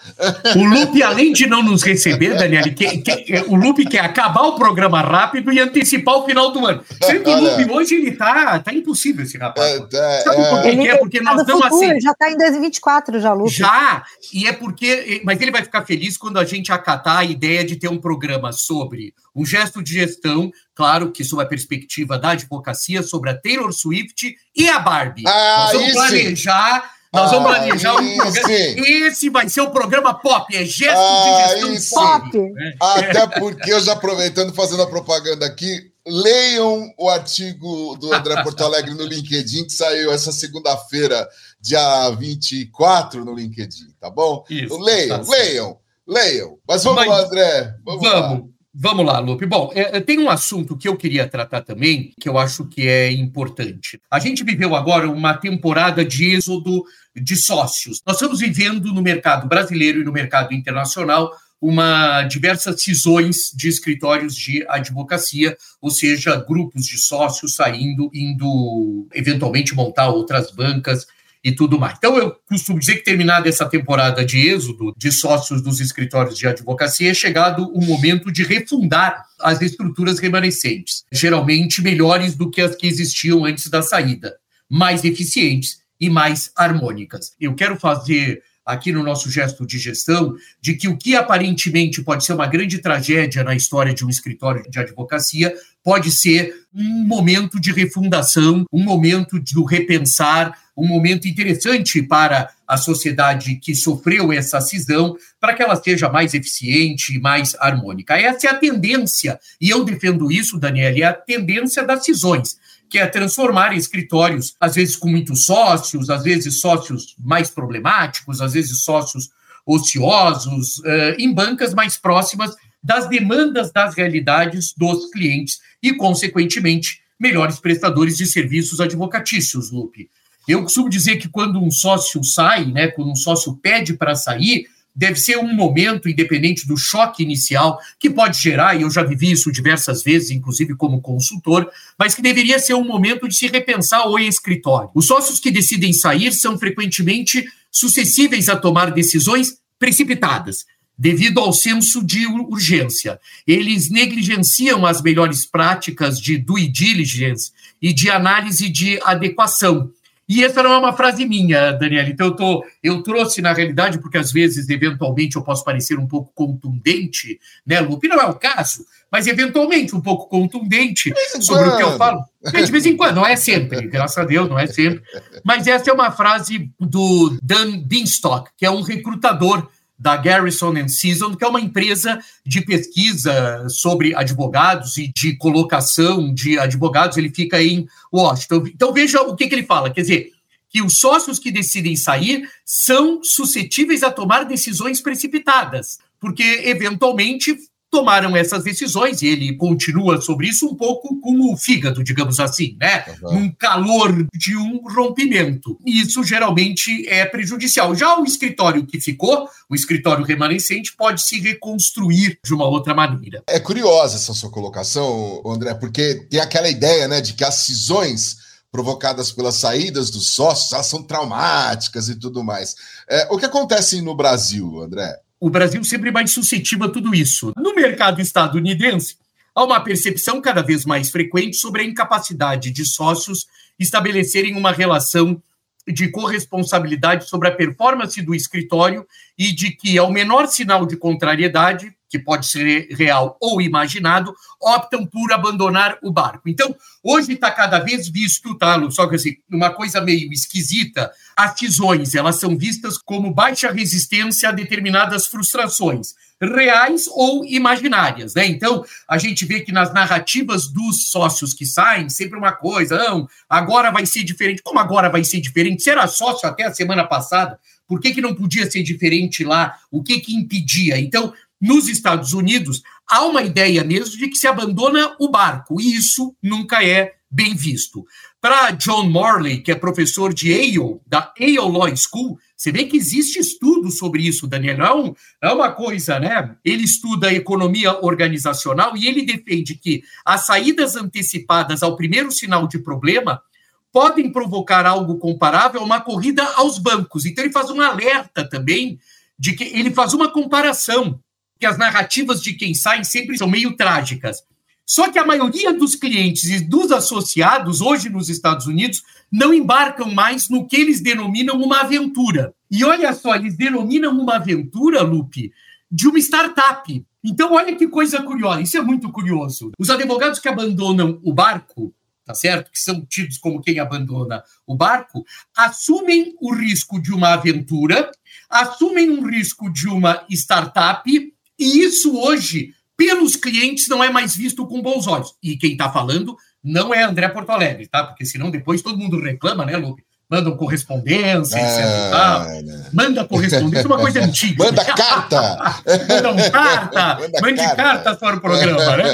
O 0.57 0.65
Lupe, 0.65 1.03
além 1.03 1.33
de 1.33 1.47
não 1.47 1.63
nos 1.63 1.83
receber, 1.83 2.37
Daniel, 2.37 2.63
que, 2.65 2.99
que, 2.99 3.45
o 3.49 3.55
Lupe 3.55 3.87
quer 3.87 4.01
acabar 4.01 4.43
o 4.43 4.57
programa 4.57 5.01
rápido 5.01 5.51
e 5.51 5.59
antecipar 5.59 6.17
o 6.17 6.27
final 6.27 6.53
do 6.53 6.67
ano. 6.67 6.85
Sendo 7.03 7.25
que 7.25 7.31
o 7.31 7.41
Lupe 7.41 7.71
hoje 7.73 7.95
ele 7.95 8.13
tá, 8.13 8.59
tá 8.61 8.75
impossível 8.75 9.25
esse 9.25 9.39
rapaz. 9.39 9.83
É, 9.93 10.19
é, 10.19 10.21
Sabe 10.21 10.49
por 10.51 10.63
que 10.63 10.89
é? 10.89 10.97
Porque 10.99 11.21
nós 11.23 11.37
tá 11.37 11.43
estamos 11.43 11.67
assim. 11.67 12.01
Já 12.01 12.11
está 12.11 12.31
em 12.31 12.37
2024, 12.37 13.21
já, 13.21 13.33
Lupe. 13.33 13.51
Já, 13.51 14.05
e 14.33 14.47
é 14.47 14.53
porque. 14.53 15.23
Mas 15.25 15.41
ele 15.41 15.51
vai 15.51 15.63
ficar 15.63 15.85
feliz 15.87 16.19
quando 16.19 16.39
a 16.39 16.45
gente 16.45 16.71
acatar 16.71 17.19
a 17.19 17.25
ideia 17.25 17.65
de 17.65 17.77
ter 17.77 17.89
um 17.89 17.99
programa 17.99 18.53
sobre 18.53 19.15
um 19.35 19.45
gesto 19.45 19.83
de 19.83 19.95
gestão, 19.95 20.51
claro 20.75 21.11
que 21.11 21.25
sob 21.25 21.43
a 21.43 21.47
perspectiva 21.47 22.19
da 22.19 22.31
advocacia, 22.31 23.03
sobre 23.03 23.31
a 23.31 23.37
Taylor 23.37 23.73
Swift 23.73 24.37
e 24.55 24.69
a 24.69 24.79
Barbie. 24.79 25.25
Ah, 25.27 25.65
Nós 25.65 25.73
vamos 25.73 25.93
planejar. 25.93 26.95
Nós 27.13 27.31
vamos 27.31 27.49
ah, 27.49 27.55
planejar 27.55 27.95
um 27.95 28.17
programa. 28.17 28.49
Esse 28.51 29.31
vai 29.31 29.49
ser 29.49 29.61
o 29.61 29.71
programa 29.71 30.15
pop, 30.15 30.55
é 30.55 30.65
gesto 30.65 30.99
ah, 30.99 31.55
de 31.55 31.75
gestão 31.75 32.21
pop. 32.21 32.39
Né? 32.39 32.75
Até 32.81 33.27
porque 33.39 33.73
eu 33.73 33.81
já 33.81 33.93
aproveitando, 33.93 34.53
fazendo 34.53 34.83
a 34.83 34.87
propaganda 34.89 35.47
aqui, 35.47 35.93
leiam 36.05 36.93
o 36.99 37.09
artigo 37.09 37.97
do 37.97 38.13
André 38.13 38.43
Porto 38.43 38.65
Alegre 38.65 38.95
no 38.95 39.05
LinkedIn, 39.05 39.65
que 39.65 39.73
saiu 39.73 40.13
essa 40.13 40.33
segunda-feira, 40.33 41.27
dia 41.61 42.11
24, 42.11 43.25
no 43.25 43.35
LinkedIn, 43.35 43.95
tá 44.01 44.11
bom? 44.11 44.45
Isso, 44.51 44.77
leiam, 44.79 45.25
tá 45.25 45.31
leiam, 45.31 45.79
leiam. 46.07 46.59
Mas 46.69 46.83
vamos 46.83 47.07
Mas, 47.07 47.09
lá, 47.09 47.25
André. 47.25 47.75
Vamos. 47.85 48.03
vamos. 48.03 48.41
Lá. 48.41 48.54
Vamos 48.77 49.07
lá, 49.07 49.21
Lupe. 49.21 49.47
Bom, 49.47 49.71
é, 49.73 50.01
tem 50.01 50.19
um 50.19 50.29
assunto 50.29 50.77
que 50.77 50.89
eu 50.89 50.97
queria 50.97 51.29
tratar 51.29 51.61
também, 51.61 52.13
que 52.21 52.29
eu 52.29 52.37
acho 52.37 52.67
que 52.67 52.89
é 52.89 53.13
importante. 53.13 54.01
A 54.11 54.19
gente 54.19 54.43
viveu 54.43 54.75
agora 54.75 55.09
uma 55.09 55.33
temporada 55.35 56.05
de 56.05 56.35
êxodo 56.35 56.85
de 57.15 57.37
sócios. 57.37 58.03
Nós 58.05 58.17
estamos 58.17 58.41
vivendo 58.41 58.93
no 58.93 59.01
mercado 59.01 59.47
brasileiro 59.47 60.01
e 60.01 60.05
no 60.05 60.11
mercado 60.11 60.53
internacional 60.53 61.31
uma 61.61 62.25
diversas 62.25 62.83
cisões 62.83 63.53
de 63.55 63.69
escritórios 63.69 64.35
de 64.35 64.67
advocacia, 64.69 65.57
ou 65.81 65.89
seja, 65.91 66.37
grupos 66.37 66.85
de 66.85 66.99
sócios 66.99 67.55
saindo, 67.55 68.11
indo 68.13 69.07
eventualmente 69.15 69.73
montar 69.73 70.09
outras 70.09 70.51
bancas 70.51 71.07
e 71.45 71.53
tudo 71.53 71.79
mais. 71.79 71.97
Então, 71.99 72.17
eu 72.17 72.35
costumo 72.47 72.79
dizer 72.79 72.97
que 72.97 73.05
terminada 73.05 73.47
essa 73.49 73.69
temporada 73.69 74.25
de 74.25 74.49
êxodo 74.49 74.95
de 74.97 75.13
sócios 75.13 75.61
dos 75.61 75.79
escritórios 75.79 76.39
de 76.39 76.47
advocacia, 76.47 77.11
é 77.11 77.15
chegado 77.15 77.71
o 77.75 77.85
momento 77.85 78.33
de 78.33 78.43
refundar 78.43 79.23
as 79.39 79.61
estruturas 79.61 80.19
remanescentes, 80.19 81.05
geralmente 81.13 81.83
melhores 81.83 82.35
do 82.35 82.51
que 82.51 82.63
as 82.63 82.75
que 82.75 82.87
existiam 82.87 83.45
antes 83.45 83.69
da 83.69 83.83
saída, 83.83 84.35
mais 84.71 85.05
eficientes 85.05 85.81
e 86.01 86.09
mais 86.09 86.51
harmônicas. 86.57 87.33
Eu 87.39 87.55
quero 87.55 87.77
fazer 87.79 88.43
aqui 88.65 88.93
no 88.93 89.03
nosso 89.03 89.31
gesto 89.31 89.67
de 89.67 89.79
gestão, 89.79 90.35
de 90.61 90.75
que 90.75 90.89
o 90.89 90.97
que 90.97 91.15
aparentemente 91.15 92.03
pode 92.03 92.25
ser 92.25 92.33
uma 92.33 92.47
grande 92.47 92.79
tragédia 92.79 93.45
na 93.45 93.55
história 93.55 93.93
de 93.93 94.05
um 94.05 94.09
escritório 94.09 94.65
de 94.71 94.79
advocacia 94.79 95.55
pode 95.83 96.11
ser 96.11 96.55
um 96.75 97.07
momento 97.07 97.61
de 97.61 97.71
refundação, 97.71 98.65
um 98.73 98.83
momento 98.83 99.39
do 99.39 99.65
repensar, 99.65 100.57
um 100.77 100.87
momento 100.87 101.29
interessante 101.29 102.03
para 102.03 102.51
a 102.67 102.77
sociedade 102.77 103.57
que 103.57 103.75
sofreu 103.75 104.33
essa 104.33 104.61
cisão, 104.61 105.15
para 105.39 105.55
que 105.55 105.63
ela 105.63 105.77
seja 105.77 106.09
mais 106.09 106.33
eficiente 106.33 107.15
e 107.15 107.21
mais 107.21 107.55
harmônica. 107.61 108.17
Essa 108.17 108.49
é 108.49 108.51
a 108.51 108.55
tendência, 108.55 109.39
e 109.61 109.69
eu 109.69 109.85
defendo 109.85 110.33
isso, 110.33 110.59
Daniela, 110.59 110.99
é 110.99 111.03
a 111.03 111.13
tendência 111.13 111.85
das 111.85 112.05
cisões 112.05 112.57
que 112.95 112.99
é 113.01 113.09
transformar 113.09 113.77
escritórios, 113.77 114.55
às 114.61 114.77
vezes 114.77 114.95
com 114.95 115.09
muitos 115.09 115.47
sócios, 115.47 116.09
às 116.09 116.23
vezes 116.23 116.61
sócios 116.61 117.17
mais 117.19 117.51
problemáticos, 117.51 118.41
às 118.41 118.53
vezes 118.53 118.85
sócios 118.85 119.31
ociosos, 119.67 120.79
uh, 120.79 121.17
em 121.19 121.35
bancas 121.35 121.75
mais 121.75 121.97
próximas 121.97 122.55
das 122.81 123.09
demandas 123.09 123.73
das 123.73 123.97
realidades 123.97 124.73
dos 124.77 125.11
clientes 125.11 125.59
e, 125.83 125.93
consequentemente, 125.95 127.01
melhores 127.19 127.59
prestadores 127.59 128.17
de 128.17 128.27
serviços 128.27 128.81
advocatícios, 128.81 129.73
Lupe. 129.73 130.09
Eu 130.47 130.63
costumo 130.63 130.89
dizer 130.89 131.17
que 131.17 131.29
quando 131.29 131.61
um 131.61 131.73
sócio 131.73 132.23
sai, 132.23 132.65
né, 132.67 132.87
quando 132.87 133.11
um 133.11 133.17
sócio 133.17 133.57
pede 133.57 133.95
para 133.95 134.15
sair, 134.15 134.69
deve 134.95 135.19
ser 135.19 135.39
um 135.39 135.53
momento, 135.53 136.09
independente 136.09 136.67
do 136.69 136.77
choque 136.77 137.23
inicial, 137.23 137.79
que 137.99 138.09
pode 138.09 138.41
gerar, 138.41 138.79
e 138.79 138.83
eu 138.83 138.91
já 138.91 139.03
vivi 139.03 139.33
isso 139.33 139.51
diversas 139.51 140.03
vezes, 140.03 140.31
inclusive 140.31 140.77
como 140.77 141.01
consultor, 141.01 141.69
mas 141.99 142.15
que 142.15 142.23
deveria 142.23 142.59
ser 142.59 142.75
um 142.75 142.85
momento 142.85 143.29
de 143.29 143.35
se 143.35 143.49
repensar 143.49 144.09
o 144.09 144.19
escritório. 144.19 144.91
Os 144.95 145.07
sócios 145.07 145.41
que 145.41 145.51
decidem 145.51 145.93
sair 145.93 146.33
são 146.33 146.59
frequentemente 146.59 147.45
suscetíveis 147.71 148.49
a 148.49 148.57
tomar 148.57 148.93
decisões 148.93 149.59
precipitadas, 149.79 150.65
devido 150.97 151.41
ao 151.41 151.53
senso 151.53 152.05
de 152.05 152.25
urgência. 152.27 153.19
Eles 153.45 153.91
negligenciam 153.91 154.87
as 154.87 155.03
melhores 155.03 155.45
práticas 155.45 156.21
de 156.21 156.39
due 156.39 156.69
diligence 156.69 157.51
e 157.83 157.93
de 157.93 158.09
análise 158.09 158.69
de 158.69 159.01
adequação 159.03 159.91
e 160.29 160.43
essa 160.43 160.63
não 160.63 160.73
é 160.73 160.79
uma 160.79 160.93
frase 160.93 161.27
minha, 161.27 161.73
Daniela. 161.73 162.09
Então, 162.09 162.29
eu, 162.29 162.37
tô, 162.37 162.65
eu 162.83 163.03
trouxe, 163.03 163.43
na 163.43 163.53
realidade, 163.53 163.99
porque 163.99 164.19
às 164.19 164.33
vezes, 164.33 164.69
eventualmente, 164.69 165.37
eu 165.37 165.43
posso 165.43 165.65
parecer 165.65 165.99
um 165.99 166.07
pouco 166.07 166.33
contundente, 166.35 167.39
né, 167.67 167.81
Lupe? 167.81 168.09
Não 168.09 168.21
é 168.21 168.27
o 168.27 168.35
caso, 168.35 168.85
mas 169.11 169.27
eventualmente 169.27 169.95
um 169.95 170.01
pouco 170.01 170.29
contundente 170.29 171.13
sobre 171.41 171.69
o 171.69 171.77
que 171.77 171.83
eu 171.83 171.97
falo. 171.97 172.25
De 172.43 172.73
vez 172.73 172.87
em 172.87 172.97
quando, 172.97 173.17
não 173.17 173.27
é 173.27 173.37
sempre, 173.37 173.83
graças 173.89 174.19
a 174.19 174.25
Deus, 174.25 174.49
não 174.49 174.59
é 174.59 174.67
sempre. 174.67 175.03
Mas 175.45 175.67
essa 175.67 175.91
é 175.91 175.93
uma 175.93 176.11
frase 176.11 176.71
do 176.81 177.39
Dan 177.43 177.79
Beanstalk, 177.79 178.51
que 178.57 178.65
é 178.67 178.71
um 178.71 178.83
recrutador 178.83 179.69
da 179.99 180.17
Garrison 180.17 180.75
Season, 180.89 181.35
que 181.35 181.45
é 181.45 181.49
uma 181.49 181.61
empresa 181.61 182.19
de 182.45 182.61
pesquisa 182.61 183.67
sobre 183.69 184.15
advogados 184.15 184.99
e 184.99 185.13
de 185.15 185.37
colocação 185.37 186.33
de 186.33 186.59
advogados. 186.59 187.17
Ele 187.17 187.31
fica 187.31 187.63
em 187.63 187.87
Washington. 188.13 188.67
Então 188.67 188.93
veja 188.93 189.23
o 189.23 189.37
que, 189.37 189.47
que 189.47 189.55
ele 189.55 189.65
fala. 189.65 189.91
Quer 189.91 190.03
dizer, 190.03 190.33
que 190.75 190.83
os 190.83 190.99
sócios 190.99 191.39
que 191.39 191.53
decidem 191.53 191.95
sair 191.95 192.51
são 192.65 193.23
suscetíveis 193.23 194.03
a 194.03 194.11
tomar 194.11 194.45
decisões 194.45 195.01
precipitadas, 195.01 196.01
porque 196.19 196.43
eventualmente 196.65 197.57
tomaram 197.95 198.35
essas 198.37 198.65
decisões, 198.65 199.23
e 199.23 199.29
ele 199.29 199.57
continua 199.57 200.21
sobre 200.21 200.49
isso 200.49 200.67
um 200.67 200.75
pouco 200.75 201.21
com 201.21 201.53
o 201.53 201.57
fígado, 201.57 202.03
digamos 202.03 202.41
assim, 202.41 202.77
né? 202.81 203.05
Uhum. 203.23 203.37
Um 203.37 203.53
calor 203.53 204.27
de 204.35 204.57
um 204.57 204.83
rompimento. 204.93 205.79
E 205.87 206.01
isso 206.01 206.25
geralmente 206.25 207.09
é 207.09 207.25
prejudicial. 207.25 207.95
Já 207.95 208.19
o 208.19 208.25
escritório 208.25 208.85
que 208.85 209.01
ficou, 209.01 209.49
o 209.71 209.77
escritório 209.77 210.25
remanescente, 210.25 210.97
pode 210.97 211.23
se 211.23 211.39
reconstruir 211.39 212.37
de 212.45 212.53
uma 212.53 212.67
outra 212.67 212.93
maneira. 212.93 213.45
É 213.47 213.61
curiosa 213.61 214.17
essa 214.17 214.35
sua 214.35 214.51
colocação, 214.51 215.41
André, 215.47 215.73
porque 215.75 216.27
tem 216.29 216.41
aquela 216.41 216.69
ideia, 216.69 217.07
né, 217.07 217.21
de 217.21 217.35
que 217.35 217.45
as 217.45 217.67
cisões 217.67 218.39
provocadas 218.73 219.31
pelas 219.31 219.55
saídas 219.55 220.11
dos 220.11 220.35
sócios, 220.35 220.73
elas 220.73 220.87
são 220.87 221.01
traumáticas 221.01 222.09
e 222.09 222.17
tudo 222.17 222.43
mais. 222.43 222.75
É, 223.09 223.29
o 223.31 223.39
que 223.39 223.47
acontece 223.47 224.03
no 224.03 224.17
Brasil, 224.17 224.81
André? 224.83 225.17
O 225.45 225.51
Brasil 225.51 225.85
sempre 225.85 226.11
mais 226.11 226.33
suscetível 226.33 226.87
a 226.87 226.91
tudo 226.91 227.15
isso. 227.15 227.53
No 227.55 227.75
mercado 227.75 228.19
estadunidense, 228.19 229.19
há 229.55 229.63
uma 229.63 229.79
percepção 229.79 230.41
cada 230.41 230.63
vez 230.63 230.87
mais 230.87 231.11
frequente 231.11 231.59
sobre 231.59 231.83
a 231.83 231.85
incapacidade 231.85 232.71
de 232.71 232.87
sócios 232.87 233.47
estabelecerem 233.79 234.57
uma 234.57 234.73
relação 234.73 235.43
de 235.87 236.09
corresponsabilidade 236.09 237.29
sobre 237.29 237.49
a 237.49 237.55
performance 237.55 238.23
do 238.23 238.35
escritório 238.35 239.07
e 239.37 239.53
de 239.53 239.73
que, 239.73 239.99
ao 239.99 240.11
menor 240.11 240.47
sinal 240.47 240.87
de 240.87 240.97
contrariedade, 240.97 241.95
que 242.15 242.19
pode 242.21 242.47
ser 242.47 242.87
real 242.93 243.37
ou 243.41 243.61
imaginado, 243.61 244.33
optam 244.63 245.05
por 245.05 245.33
abandonar 245.33 245.99
o 246.01 246.13
barco. 246.13 246.49
Então, 246.49 246.73
hoje 247.03 247.33
está 247.33 247.51
cada 247.51 247.81
vez 247.81 248.09
visto, 248.09 248.57
tá, 248.57 248.81
só 248.93 249.09
que 249.09 249.17
assim, 249.17 249.33
uma 249.51 249.71
coisa 249.71 250.01
meio 250.01 250.33
esquisita, 250.33 251.11
as 251.37 251.59
cisões, 251.59 252.15
elas 252.15 252.39
são 252.39 252.57
vistas 252.57 252.99
como 252.99 253.35
baixa 253.35 253.73
resistência 253.73 254.49
a 254.49 254.53
determinadas 254.53 255.27
frustrações, 255.27 256.15
reais 256.41 257.07
ou 257.09 257.45
imaginárias, 257.45 258.35
né? 258.35 258.47
Então, 258.47 258.85
a 259.09 259.19
gente 259.19 259.45
vê 259.45 259.61
que 259.61 259.73
nas 259.73 259.93
narrativas 259.93 260.69
dos 260.69 261.11
sócios 261.11 261.53
que 261.53 261.67
saem, 261.67 262.09
sempre 262.09 262.39
uma 262.39 262.53
coisa, 262.53 262.97
não, 262.97 263.27
agora 263.49 263.91
vai 263.91 264.07
ser 264.07 264.23
diferente. 264.23 264.63
Como 264.63 264.79
agora 264.79 265.09
vai 265.09 265.25
ser 265.25 265.41
diferente? 265.41 265.89
Era 265.91 266.07
sócio 266.07 266.49
até 266.49 266.65
a 266.65 266.75
semana 266.75 267.05
passada, 267.05 267.59
por 267.87 268.01
que, 268.01 268.15
que 268.15 268.21
não 268.21 268.35
podia 268.35 268.71
ser 268.71 268.83
diferente 268.83 269.45
lá? 269.45 269.79
O 269.91 270.03
que 270.03 270.21
que 270.21 270.35
impedia? 270.35 270.99
Então, 270.99 271.33
nos 271.61 271.89
Estados 271.89 272.33
Unidos, 272.33 272.83
há 273.09 273.25
uma 273.25 273.43
ideia 273.43 273.83
mesmo 273.85 274.17
de 274.17 274.29
que 274.29 274.37
se 274.37 274.47
abandona 274.47 275.17
o 275.19 275.29
barco, 275.31 275.81
e 275.81 275.95
isso 275.95 276.35
nunca 276.43 276.85
é 276.85 277.15
bem 277.31 277.55
visto. 277.55 278.05
Para 278.41 278.71
John 278.73 279.09
Morley, 279.09 279.63
que 279.63 279.73
é 279.73 279.75
professor 279.75 280.33
de 280.33 280.53
Yale, 280.53 281.01
da 281.07 281.33
Yale 281.41 281.57
Law 281.57 281.97
School, 281.97 282.39
você 282.57 282.71
vê 282.71 282.85
que 282.85 282.97
existe 282.97 283.39
estudo 283.39 283.91
sobre 283.91 284.23
isso, 284.27 284.47
Daniel. 284.47 284.77
Não 284.79 285.17
é 285.43 285.53
uma 285.53 285.73
coisa, 285.73 286.21
né? 286.21 286.55
Ele 286.65 286.85
estuda 286.85 287.33
economia 287.33 287.99
organizacional 288.05 288.97
e 288.97 289.09
ele 289.09 289.25
defende 289.25 289.75
que 289.75 290.03
as 290.25 290.47
saídas 290.47 290.95
antecipadas 290.95 291.83
ao 291.83 291.97
primeiro 291.97 292.31
sinal 292.31 292.69
de 292.69 292.79
problema 292.79 293.43
podem 293.91 294.31
provocar 294.31 294.87
algo 294.87 295.19
comparável 295.19 295.81
a 295.81 295.85
uma 295.85 296.01
corrida 296.01 296.45
aos 296.57 296.79
bancos. 296.79 297.25
Então, 297.25 297.45
ele 297.45 297.53
faz 297.53 297.71
um 297.71 297.81
alerta 297.81 298.49
também 298.49 298.99
de 299.39 299.55
que 299.55 299.65
ele 299.65 299.91
faz 299.91 300.15
uma 300.15 300.31
comparação 300.31 301.21
as 301.67 301.79
narrativas 301.79 302.43
de 302.43 302.55
quem 302.55 302.75
sai 302.75 303.05
sempre 303.05 303.37
são 303.37 303.49
meio 303.49 303.77
trágicas. 303.77 304.43
Só 304.87 305.11
que 305.11 305.19
a 305.19 305.25
maioria 305.25 305.73
dos 305.73 305.95
clientes 305.95 306.45
e 306.45 306.61
dos 306.61 306.93
associados, 306.93 307.81
hoje 307.81 308.11
nos 308.11 308.29
Estados 308.29 308.67
Unidos, 308.67 309.03
não 309.33 309.55
embarcam 309.55 310.13
mais 310.13 310.49
no 310.49 310.67
que 310.67 310.77
eles 310.77 311.01
denominam 311.01 311.61
uma 311.61 311.81
aventura. 311.81 312.55
E 312.71 312.85
olha 312.85 313.13
só, 313.15 313.35
eles 313.35 313.57
denominam 313.57 314.13
uma 314.13 314.37
aventura, 314.37 315.03
Lupe, 315.03 315.53
de 315.91 316.09
uma 316.09 316.19
startup. 316.19 317.05
Então, 317.23 317.55
olha 317.55 317.75
que 317.75 317.89
coisa 317.89 318.23
curiosa, 318.23 318.61
isso 318.61 318.77
é 318.77 318.83
muito 318.83 319.11
curioso. 319.11 319.73
Os 319.79 319.89
advogados 319.89 320.39
que 320.39 320.49
abandonam 320.49 321.19
o 321.25 321.33
barco, 321.33 321.95
tá 322.25 322.35
certo? 322.35 322.71
Que 322.71 322.79
são 322.79 323.05
tidos 323.07 323.39
como 323.39 323.63
quem 323.63 323.79
abandona 323.79 324.43
o 324.67 324.77
barco, 324.77 325.25
assumem 325.57 326.35
o 326.41 326.55
risco 326.55 327.01
de 327.01 327.13
uma 327.13 327.33
aventura, 327.33 328.11
assumem 328.51 329.09
um 329.09 329.27
risco 329.27 329.73
de 329.73 329.89
uma 329.89 330.27
startup 330.29 331.34
e 331.59 331.85
isso 331.85 332.17
hoje, 332.17 332.71
pelos 332.97 333.37
clientes, 333.37 333.89
não 333.89 334.03
é 334.03 334.11
mais 334.11 334.35
visto 334.35 334.67
com 334.67 334.83
bons 334.83 335.07
olhos. 335.07 335.35
E 335.43 335.57
quem 335.57 335.73
está 335.73 335.91
falando 335.91 336.37
não 336.63 336.95
é 336.95 337.03
André 337.03 337.29
Porto 337.29 337.51
Alegre, 337.51 337.87
tá? 337.87 338.05
Porque 338.05 338.25
senão 338.25 338.51
depois 338.51 338.83
todo 338.83 338.99
mundo 338.99 339.21
reclama, 339.21 339.65
né, 339.65 339.77
Lupe? 339.77 340.03
mandam 340.29 340.57
correspondência, 340.57 341.59
é, 341.59 342.63
né? 342.63 342.91
Manda 342.93 343.25
correspondência, 343.25 343.87
uma 343.87 343.99
coisa 343.99 344.21
antiga. 344.25 344.65
Manda 344.65 344.85
carta! 344.85 345.83
Mandam 346.09 346.51
carta! 346.51 347.15
Manda 347.21 347.41
mande 347.41 347.57
carta. 347.59 347.77
carta 347.77 348.17
para 348.17 348.37
o 348.37 348.41
programa, 348.41 348.97
né? 348.97 349.05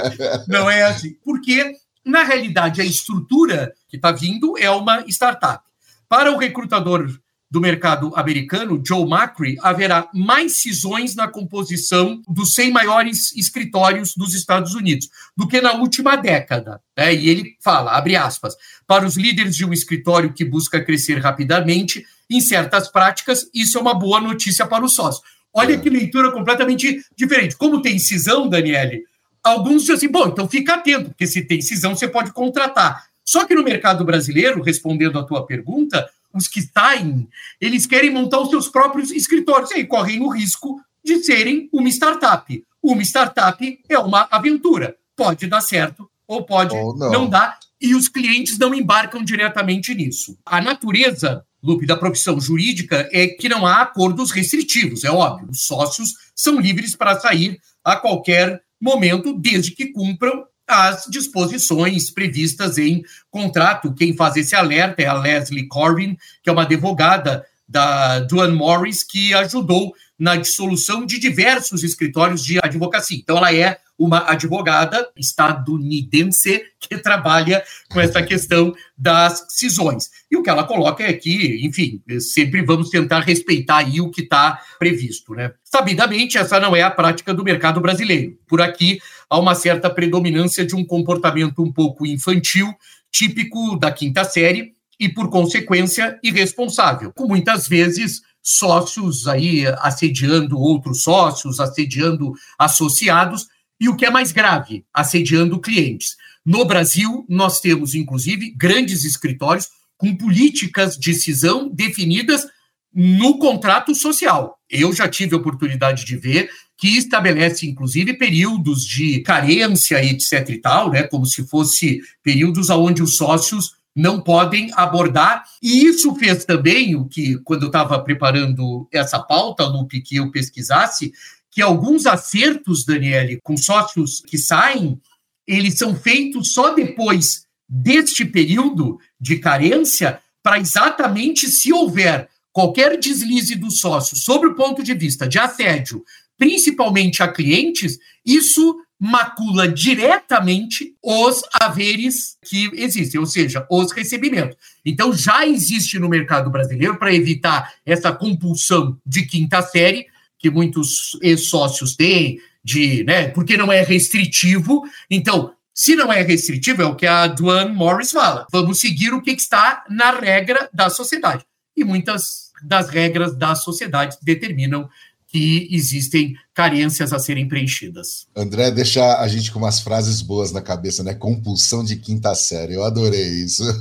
Não 0.49 0.71
é 0.71 0.83
assim. 0.83 1.15
Porque, 1.25 1.73
na 2.05 2.23
realidade, 2.23 2.81
a 2.81 2.85
estrutura 2.85 3.73
que 3.89 3.97
está 3.97 4.13
vindo 4.13 4.57
é 4.59 4.71
uma 4.71 5.05
startup. 5.09 5.63
Para 6.09 6.33
o 6.33 6.39
recrutador 6.39 7.09
do 7.51 7.61
mercado 7.61 8.13
americano, 8.15 8.81
Joe 8.87 9.09
Macri, 9.09 9.57
haverá 9.61 10.09
mais 10.15 10.63
cisões 10.63 11.17
na 11.17 11.27
composição 11.27 12.23
dos 12.29 12.55
100 12.55 12.71
maiores 12.71 13.37
escritórios 13.37 14.15
dos 14.15 14.35
Estados 14.35 14.75
Unidos 14.75 15.09
do 15.37 15.49
que 15.49 15.61
na 15.61 15.73
última 15.73 16.15
década. 16.15 16.81
Né? 16.97 17.15
E 17.15 17.29
ele 17.29 17.57
fala, 17.61 17.97
abre 17.97 18.15
aspas, 18.15 18.55
para 18.87 19.05
os 19.05 19.17
líderes 19.17 19.57
de 19.57 19.65
um 19.65 19.73
escritório 19.73 20.33
que 20.33 20.45
busca 20.45 20.81
crescer 20.85 21.19
rapidamente, 21.19 22.07
em 22.31 22.41
certas 22.41 22.89
práticas, 22.89 23.51
isso 23.53 23.77
é 23.77 23.81
uma 23.81 23.95
boa 23.95 24.21
notícia 24.21 24.65
para 24.65 24.85
o 24.85 24.89
sócio. 24.89 25.21
Olha 25.53 25.75
é. 25.75 25.79
que 25.79 25.91
leitura 25.91 26.31
completamente 26.31 27.05
diferente. 27.17 27.57
Como 27.57 27.83
tem 27.83 27.99
cisão, 27.99 28.49
Daniele, 28.49 29.03
alguns 29.43 29.83
dizem 29.83 29.97
assim, 29.97 30.09
bom, 30.09 30.29
então 30.29 30.49
fica 30.49 30.75
atento, 30.75 31.11
porque 31.11 31.27
se 31.27 31.43
tem 31.43 31.61
cisão, 31.61 31.97
você 31.97 32.07
pode 32.07 32.33
contratar. 32.33 33.05
Só 33.25 33.45
que 33.45 33.55
no 33.55 33.65
mercado 33.65 34.05
brasileiro, 34.05 34.63
respondendo 34.63 35.19
à 35.19 35.25
tua 35.25 35.45
pergunta, 35.45 36.09
os 36.35 36.49
que 36.49 36.63
saem, 36.63 37.29
eles 37.61 37.87
querem 37.87 38.11
montar 38.11 38.41
os 38.41 38.51
seus 38.51 38.69
próprios 38.69 39.11
escritórios 39.11 39.71
e 39.71 39.75
aí 39.75 39.87
correm 39.87 40.21
o 40.21 40.29
risco 40.29 40.81
de 41.05 41.23
serem 41.25 41.69
uma 41.73 41.89
startup. 41.89 42.65
Uma 42.83 43.03
startup 43.03 43.81
é 43.89 43.99
uma 43.99 44.29
aventura. 44.31 44.97
Pode 45.17 45.47
dar 45.47 45.61
certo 45.61 46.11
ou 46.27 46.45
pode 46.45 46.75
ou 46.75 46.97
não. 46.97 47.11
não 47.11 47.29
dar, 47.29 47.59
e 47.81 47.95
os 47.95 48.09
clientes 48.09 48.57
não 48.57 48.73
embarcam 48.73 49.25
diretamente 49.25 49.93
nisso. 49.95 50.39
A 50.47 50.61
natureza, 50.61 51.45
Lupe, 51.61 51.87
da 51.87 51.97
profissão 51.97 52.41
jurídica 52.41 53.09
é 53.11 53.27
que 53.27 53.49
não 53.49 53.67
há 53.67 53.83
acordos 53.83 54.31
restritivos, 54.31 55.03
é 55.03 55.11
óbvio. 55.11 55.49
Os 55.51 55.67
sócios 55.67 56.11
são 56.35 56.61
livres 56.61 56.95
para 56.95 57.19
sair 57.19 57.59
a 57.83 57.97
qualquer 57.97 58.63
momento, 58.81 59.37
desde 59.37 59.73
que 59.73 59.93
cumpram 59.93 60.45
as 60.71 61.05
disposições 61.11 62.11
previstas 62.11 62.79
em 62.79 63.03
contrato. 63.31 63.95
Quem 63.95 64.17
faz 64.17 64.37
esse 64.37 64.55
alerta 64.55 65.03
é 65.03 65.07
a 65.07 65.15
Leslie 65.15 65.69
Corbin, 65.69 66.17
que 66.43 66.49
é 66.49 66.53
uma 66.53 66.63
advogada 66.63 67.45
da 67.69 68.21
Duane 68.21 68.57
Morris, 68.57 69.03
que 69.03 69.35
ajudou 69.35 69.93
na 70.21 70.37
dissolução 70.37 71.07
de 71.07 71.19
diversos 71.19 71.83
escritórios 71.83 72.45
de 72.45 72.59
advocacia. 72.63 73.17
Então, 73.17 73.39
ela 73.39 73.55
é 73.55 73.79
uma 73.99 74.31
advogada 74.31 75.11
estadunidense 75.17 76.63
que 76.79 76.97
trabalha 77.01 77.63
com 77.91 77.99
essa 77.99 78.23
questão 78.23 78.75
das 78.97 79.47
cisões. 79.49 80.11
E 80.31 80.37
o 80.37 80.43
que 80.43 80.51
ela 80.51 80.65
coloca 80.65 81.03
é 81.03 81.13
que, 81.15 81.67
enfim, 81.67 82.03
sempre 82.21 82.63
vamos 82.63 82.91
tentar 82.91 83.21
respeitar 83.21 83.79
aí 83.79 83.99
o 84.01 84.11
que 84.11 84.21
está 84.21 84.61
previsto. 84.79 85.35
Né? 85.35 85.53
Sabidamente, 85.65 86.37
essa 86.37 86.61
não 86.61 86.77
é 86.77 86.83
a 86.83 86.91
prática 86.91 87.33
do 87.33 87.43
mercado 87.43 87.81
brasileiro. 87.81 88.39
Por 88.47 88.61
aqui, 88.61 89.01
há 89.29 89.39
uma 89.39 89.55
certa 89.55 89.89
predominância 89.89 90.67
de 90.67 90.77
um 90.77 90.85
comportamento 90.85 91.63
um 91.63 91.73
pouco 91.73 92.07
infantil, 92.07 92.71
típico 93.11 93.79
da 93.79 93.91
quinta 93.91 94.23
série, 94.25 94.75
e, 95.01 95.09
por 95.09 95.31
consequência, 95.31 96.19
irresponsável, 96.23 97.11
com 97.15 97.27
muitas 97.27 97.67
vezes 97.67 98.21
sócios 98.43 99.27
aí 99.27 99.67
assediando 99.79 100.59
outros 100.59 101.03
sócios, 101.03 101.61
assediando 101.61 102.33
associados, 102.59 103.47
e 103.81 103.89
o 103.89 103.97
que 103.97 104.05
é 104.05 104.11
mais 104.11 104.31
grave, 104.31 104.85
assediando 104.93 105.61
clientes. 105.61 106.17
No 106.45 106.65
Brasil, 106.65 107.25
nós 107.29 107.61
temos, 107.61 107.95
inclusive, 107.95 108.55
grandes 108.57 109.05
escritórios 109.05 109.69
com 109.97 110.17
políticas 110.17 110.97
de 110.97 111.15
cisão 111.15 111.69
definidas 111.69 112.47
no 112.93 113.39
contrato 113.39 113.95
social. 113.95 114.59
Eu 114.69 114.93
já 114.93 115.09
tive 115.09 115.35
a 115.35 115.39
oportunidade 115.39 116.05
de 116.05 116.17
ver 116.17 116.51
que 116.77 116.97
estabelece, 116.97 117.67
inclusive, 117.67 118.15
períodos 118.15 118.85
de 118.85 119.21
carência, 119.21 120.03
etc. 120.03 120.49
e 120.49 120.59
tal, 120.59 120.91
né, 120.91 121.03
como 121.03 121.27
se 121.27 121.47
fosse 121.47 122.01
períodos 122.23 122.71
onde 122.71 123.03
os 123.03 123.17
sócios 123.17 123.75
não 123.95 124.21
podem 124.21 124.71
abordar. 124.75 125.45
E 125.63 125.85
isso 125.85 126.15
fez 126.15 126.45
também 126.45 126.95
o 126.95 127.07
que, 127.07 127.39
quando 127.45 127.63
eu 127.63 127.69
estava 127.69 127.99
preparando 128.03 128.89
essa 128.93 129.19
pauta, 129.19 129.67
Lupe, 129.67 130.01
que 130.01 130.17
eu 130.17 130.31
pesquisasse, 130.31 131.13
que 131.51 131.61
alguns 131.61 132.07
acertos, 132.07 132.85
Daniele, 132.85 133.41
com 133.43 133.57
sócios 133.57 134.21
que 134.21 134.39
saem, 134.39 135.01
eles 135.47 135.77
são 135.79 135.95
feitos 135.95 136.53
só 136.53 136.73
depois 136.75 137.45
deste 137.69 138.25
período 138.25 138.99
de 139.21 139.39
carência, 139.39 140.21
para 140.43 140.59
exatamente 140.59 141.49
se 141.49 141.73
houver 141.73 142.29
qualquer 142.53 142.99
deslize 142.99 143.55
do 143.55 143.71
sócio 143.71 144.17
sobre 144.17 144.49
o 144.49 144.55
ponto 144.55 144.83
de 144.83 144.95
vista 144.95 145.29
de 145.29 145.39
assédio, 145.39 146.05
principalmente 146.37 147.23
a 147.23 147.29
clientes, 147.29 147.99
isso 148.25 148.77
macula 149.01 149.67
diretamente 149.67 150.95
os 151.03 151.43
haveres 151.59 152.37
que 152.45 152.71
existem, 152.75 153.19
ou 153.19 153.25
seja, 153.25 153.67
os 153.71 153.91
recebimentos. 153.93 154.59
Então, 154.85 155.11
já 155.15 155.47
existe 155.47 155.99
no 155.99 156.09
mercado 156.09 156.51
brasileiro, 156.51 156.99
para 156.99 157.15
evitar 157.15 157.73
essa 157.87 158.13
compulsão 158.13 158.99
de 159.07 159.25
quinta 159.25 159.63
série, 159.63 160.07
que 160.39 160.51
muitos 160.51 161.19
ex-sócios 161.23 161.97
têm, 161.97 162.39
de, 162.63 163.03
né, 163.05 163.29
porque 163.29 163.57
não 163.57 163.73
é 163.73 163.83
restritivo. 163.83 164.83
Então, 165.11 165.55
se 165.75 165.97
não 165.97 166.13
é 166.13 166.21
restritivo, 166.21 166.83
é 166.83 166.87
o 166.87 166.95
que 166.95 167.07
a 167.07 167.27
Duane 167.27 167.73
Morris 167.73 168.11
fala. 168.11 168.47
Vamos 168.53 168.81
seguir 168.81 169.15
o 169.15 169.23
que 169.23 169.31
está 169.31 169.83
na 169.89 170.11
regra 170.11 170.69
da 170.75 170.91
sociedade. 170.91 171.43
E 171.75 171.83
muitas 171.83 172.51
das 172.63 172.91
regras 172.91 173.35
da 173.35 173.55
sociedade 173.55 174.19
determinam 174.23 174.91
que 175.31 175.69
existem 175.71 176.35
carências 176.53 177.13
a 177.13 177.19
serem 177.21 177.47
preenchidas. 177.47 178.27
André, 178.35 178.73
deixa 178.73 179.21
a 179.21 179.29
gente 179.29 179.53
com 179.53 179.61
umas 179.61 179.81
frases 179.81 180.21
boas 180.21 180.51
na 180.51 180.61
cabeça, 180.61 181.05
né? 181.05 181.15
Compulsão 181.15 181.85
de 181.85 181.95
quinta 181.95 182.35
série. 182.35 182.75
Eu 182.75 182.83
adorei 182.83 183.45
isso. 183.45 183.63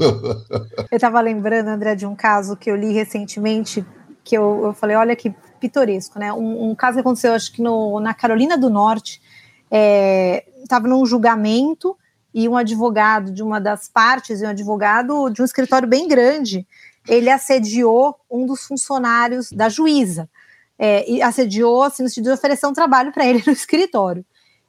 eu 0.91 0.95
estava 0.95 1.19
lembrando, 1.19 1.69
André, 1.69 1.95
de 1.95 2.05
um 2.05 2.15
caso 2.15 2.55
que 2.55 2.69
eu 2.69 2.75
li 2.75 2.93
recentemente, 2.93 3.83
que 4.23 4.37
eu, 4.37 4.65
eu 4.65 4.73
falei, 4.73 4.95
olha 4.95 5.15
que 5.15 5.33
pitoresco, 5.59 6.19
né? 6.19 6.31
Um, 6.31 6.69
um 6.69 6.75
caso 6.75 6.95
que 6.95 7.01
aconteceu, 7.01 7.33
acho 7.33 7.51
que 7.51 7.63
no, 7.63 7.99
na 7.99 8.13
Carolina 8.13 8.55
do 8.55 8.69
Norte, 8.69 9.19
estava 10.63 10.87
é, 10.87 10.89
num 10.89 11.03
julgamento 11.03 11.97
e 12.31 12.47
um 12.47 12.55
advogado 12.55 13.31
de 13.31 13.41
uma 13.41 13.59
das 13.59 13.89
partes, 13.89 14.43
um 14.43 14.47
advogado 14.47 15.31
de 15.31 15.41
um 15.41 15.45
escritório 15.45 15.87
bem 15.87 16.07
grande, 16.07 16.67
ele 17.07 17.27
assediou 17.27 18.15
um 18.29 18.45
dos 18.45 18.67
funcionários 18.67 19.51
da 19.51 19.67
juíza 19.67 20.29
é, 20.79 21.21
assediou 21.21 21.83
assim, 21.83 22.03
no 22.03 22.09
sentido 22.09 22.25
de 22.25 22.31
oferecer 22.31 22.65
um 22.65 22.73
trabalho 22.73 23.11
para 23.11 23.27
ele 23.27 23.43
no 23.45 23.51
escritório. 23.51 24.25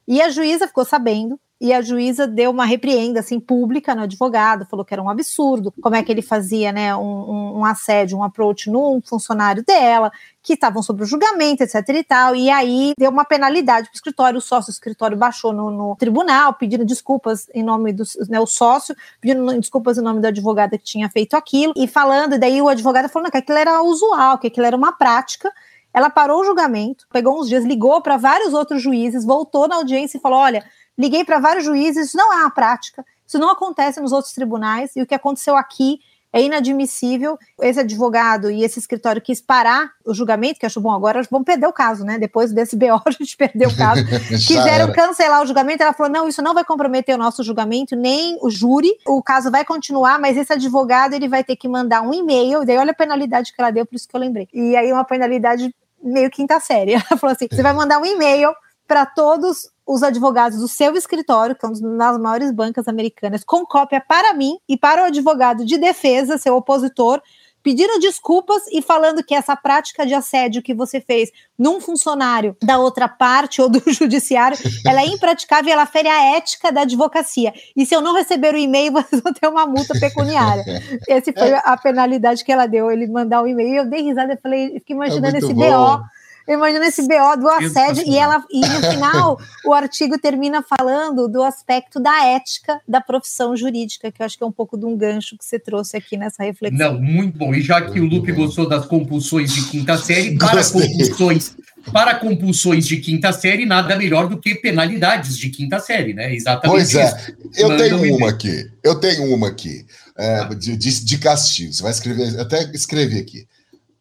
E 0.08 0.20
a 0.20 0.28
juíza 0.28 0.66
ficou 0.66 0.84
sabendo, 0.84 1.38
e 1.60 1.74
a 1.74 1.82
juíza 1.82 2.26
deu 2.26 2.50
uma 2.50 2.64
repreenda 2.64 3.20
assim 3.20 3.38
pública 3.38 3.94
no 3.94 4.02
advogado, 4.02 4.64
falou 4.64 4.82
que 4.82 4.94
era 4.94 5.02
um 5.02 5.10
absurdo, 5.10 5.72
como 5.82 5.94
é 5.94 6.02
que 6.02 6.10
ele 6.10 6.22
fazia 6.22 6.72
né, 6.72 6.96
um, 6.96 7.58
um, 7.58 7.64
assédio, 7.66 8.16
um 8.16 8.22
approach 8.22 8.70
num 8.70 9.02
funcionário 9.04 9.62
dela, 9.62 10.10
que 10.42 10.54
estavam 10.54 10.82
sob 10.82 11.02
o 11.02 11.06
julgamento, 11.06 11.62
etc 11.62 11.86
e 11.90 12.02
tal, 12.02 12.34
e 12.34 12.48
aí 12.48 12.94
deu 12.98 13.10
uma 13.10 13.26
penalidade 13.26 13.88
para 13.88 13.94
o 13.94 13.96
escritório, 13.96 14.38
o 14.38 14.40
sócio 14.40 14.72
do 14.72 14.74
escritório 14.74 15.18
baixou 15.18 15.52
no, 15.52 15.70
no, 15.70 15.96
tribunal, 15.96 16.54
pedindo 16.54 16.84
desculpas 16.84 17.46
em 17.54 17.62
nome 17.62 17.92
do 17.92 18.04
né, 18.30 18.40
o 18.40 18.46
sócio, 18.46 18.96
pedindo 19.20 19.60
desculpas 19.60 19.98
em 19.98 20.02
nome 20.02 20.20
do 20.20 20.26
advogado 20.26 20.70
que 20.70 20.78
tinha 20.78 21.10
feito 21.10 21.34
aquilo, 21.34 21.74
e 21.76 21.86
falando, 21.86 22.36
e 22.36 22.38
daí 22.38 22.62
o 22.62 22.70
advogado 22.70 23.10
falou 23.10 23.30
que 23.30 23.36
aquilo 23.36 23.58
era 23.58 23.82
usual, 23.82 24.38
que 24.38 24.46
aquilo 24.46 24.64
era 24.64 24.76
uma 24.76 24.92
prática, 24.92 25.52
ela 25.92 26.10
parou 26.10 26.40
o 26.40 26.44
julgamento, 26.44 27.06
pegou 27.12 27.40
uns 27.40 27.48
dias, 27.48 27.64
ligou 27.64 28.00
para 28.00 28.16
vários 28.16 28.54
outros 28.54 28.82
juízes, 28.82 29.24
voltou 29.24 29.68
na 29.68 29.76
audiência 29.76 30.18
e 30.18 30.20
falou: 30.20 30.38
olha, 30.38 30.64
liguei 30.98 31.24
para 31.24 31.38
vários 31.38 31.64
juízes, 31.64 32.08
isso 32.08 32.16
não 32.16 32.32
é 32.32 32.36
uma 32.36 32.50
prática, 32.50 33.04
isso 33.26 33.38
não 33.38 33.50
acontece 33.50 34.00
nos 34.00 34.12
outros 34.12 34.32
tribunais, 34.32 34.94
e 34.96 35.02
o 35.02 35.06
que 35.06 35.14
aconteceu 35.14 35.56
aqui 35.56 36.00
é 36.32 36.42
inadmissível. 36.42 37.38
Esse 37.60 37.80
advogado 37.80 38.50
e 38.50 38.62
esse 38.62 38.78
escritório 38.78 39.20
quis 39.20 39.40
parar 39.40 39.90
o 40.04 40.14
julgamento, 40.14 40.58
que 40.58 40.66
acho 40.66 40.80
bom, 40.80 40.90
agora 40.90 41.22
vamos 41.30 41.44
perder 41.44 41.66
o 41.66 41.72
caso, 41.72 42.04
né? 42.04 42.18
Depois 42.18 42.52
desse 42.52 42.76
BO, 42.76 43.00
a 43.04 43.10
gente 43.10 43.36
perdeu 43.36 43.68
o 43.68 43.76
caso. 43.76 44.04
Quiseram 44.46 44.92
cancelar 44.92 45.42
o 45.42 45.46
julgamento, 45.46 45.82
ela 45.82 45.92
falou: 45.92 46.12
não, 46.12 46.28
isso 46.28 46.42
não 46.42 46.54
vai 46.54 46.64
comprometer 46.64 47.14
o 47.14 47.18
nosso 47.18 47.42
julgamento, 47.42 47.96
nem 47.96 48.38
o 48.40 48.50
júri. 48.50 48.90
O 49.06 49.22
caso 49.22 49.50
vai 49.50 49.64
continuar, 49.64 50.18
mas 50.18 50.36
esse 50.36 50.52
advogado 50.52 51.14
ele 51.14 51.28
vai 51.28 51.42
ter 51.42 51.56
que 51.56 51.68
mandar 51.68 52.02
um 52.02 52.12
e-mail. 52.12 52.64
Daí 52.64 52.76
olha 52.76 52.92
a 52.92 52.94
penalidade 52.94 53.52
que 53.52 53.60
ela 53.60 53.70
deu, 53.70 53.84
por 53.84 53.96
isso 53.96 54.08
que 54.08 54.16
eu 54.16 54.20
lembrei. 54.20 54.48
E 54.52 54.76
aí 54.76 54.92
uma 54.92 55.04
penalidade 55.04 55.74
meio 56.02 56.30
quinta 56.30 56.58
série. 56.60 56.94
Ela 57.10 57.18
falou 57.18 57.34
assim: 57.34 57.48
você 57.50 57.62
vai 57.62 57.72
mandar 57.72 57.98
um 57.98 58.04
e-mail 58.04 58.52
para 58.86 59.06
todos 59.06 59.70
os 59.90 60.04
advogados 60.04 60.60
do 60.60 60.68
seu 60.68 60.94
escritório, 60.94 61.56
que 61.56 61.66
é 61.66 61.68
uma 61.68 61.96
das 61.98 62.16
maiores 62.16 62.52
bancas 62.52 62.86
americanas, 62.86 63.42
com 63.42 63.66
cópia 63.66 64.00
para 64.00 64.32
mim 64.32 64.56
e 64.68 64.76
para 64.76 65.02
o 65.02 65.06
advogado 65.06 65.64
de 65.64 65.76
defesa, 65.76 66.38
seu 66.38 66.54
opositor, 66.54 67.20
pedindo 67.60 67.98
desculpas 67.98 68.62
e 68.72 68.80
falando 68.80 69.22
que 69.24 69.34
essa 69.34 69.56
prática 69.56 70.06
de 70.06 70.14
assédio 70.14 70.62
que 70.62 70.72
você 70.72 71.00
fez 71.00 71.32
num 71.58 71.80
funcionário 71.80 72.56
da 72.62 72.78
outra 72.78 73.08
parte 73.08 73.60
ou 73.60 73.68
do 73.68 73.82
judiciário, 73.92 74.56
ela 74.86 75.02
é 75.02 75.06
impraticável 75.06 75.68
e 75.68 75.72
ela 75.72 75.86
fere 75.86 76.08
a 76.08 76.36
ética 76.36 76.70
da 76.70 76.82
advocacia. 76.82 77.52
E 77.76 77.84
se 77.84 77.92
eu 77.92 78.00
não 78.00 78.14
receber 78.14 78.54
o 78.54 78.58
e-mail, 78.58 78.92
vocês 79.02 79.20
vão 79.20 79.32
ter 79.32 79.48
uma 79.48 79.66
multa 79.66 79.92
pecuniária. 79.98 80.64
Essa 81.08 81.32
foi 81.32 81.52
a 81.52 81.76
penalidade 81.76 82.44
que 82.44 82.52
ela 82.52 82.66
deu, 82.66 82.92
ele 82.92 83.08
mandar 83.08 83.40
o 83.40 83.44
um 83.44 83.48
e-mail. 83.48 83.78
Eu 83.78 83.86
dei 83.86 84.02
risada, 84.02 84.34
eu 84.34 84.38
falei, 84.40 84.74
fiquei 84.74 84.94
imaginando 84.94 85.34
é 85.34 85.38
esse 85.40 85.52
bom. 85.52 85.98
BO 85.98 86.19
Imagina 86.52 86.86
esse 86.86 87.02
BO 87.02 87.36
do 87.38 87.48
assédio 87.48 88.04
e 88.06 88.16
ela 88.16 88.44
e 88.50 88.60
no 88.60 88.90
final 88.90 89.40
o 89.64 89.72
artigo 89.72 90.18
termina 90.18 90.62
falando 90.62 91.28
do 91.28 91.42
aspecto 91.42 92.00
da 92.00 92.26
ética 92.26 92.80
da 92.88 93.00
profissão 93.00 93.56
jurídica, 93.56 94.10
que 94.10 94.20
eu 94.20 94.26
acho 94.26 94.36
que 94.36 94.42
é 94.42 94.46
um 94.46 94.52
pouco 94.52 94.76
de 94.76 94.84
um 94.84 94.96
gancho 94.96 95.38
que 95.38 95.44
você 95.44 95.58
trouxe 95.58 95.96
aqui 95.96 96.16
nessa 96.16 96.42
reflexão. 96.42 96.94
Não, 96.94 97.00
muito 97.00 97.38
bom. 97.38 97.54
E 97.54 97.62
já 97.62 97.80
que 97.80 98.00
o 98.00 98.04
Lupe 98.04 98.32
gostou 98.32 98.68
das 98.68 98.84
compulsões 98.86 99.52
de 99.52 99.62
quinta 99.68 99.96
série, 99.96 100.36
para 100.36 100.64
compulsões 100.64 101.54
para 101.92 102.14
compulsões 102.14 102.86
de 102.86 102.98
quinta 102.98 103.32
série, 103.32 103.64
nada 103.64 103.96
melhor 103.96 104.28
do 104.28 104.38
que 104.38 104.54
penalidades 104.54 105.38
de 105.38 105.48
quinta 105.48 105.78
série, 105.78 106.12
né? 106.12 106.34
Exatamente. 106.34 106.76
Pois 106.76 106.94
é. 106.94 107.06
Isso. 107.06 107.36
Eu 107.56 107.68
Manda 107.68 107.82
tenho 107.82 108.16
uma 108.16 108.28
aqui. 108.28 108.70
Eu 108.82 108.94
tenho 108.96 109.34
uma 109.34 109.48
aqui. 109.48 109.86
É, 110.16 110.54
de, 110.54 110.76
de, 110.76 111.04
de 111.04 111.18
castigo. 111.18 111.72
Você 111.72 111.82
vai 111.82 111.92
escrever, 111.92 112.38
até 112.38 112.70
escrever 112.74 113.20
aqui. 113.20 113.46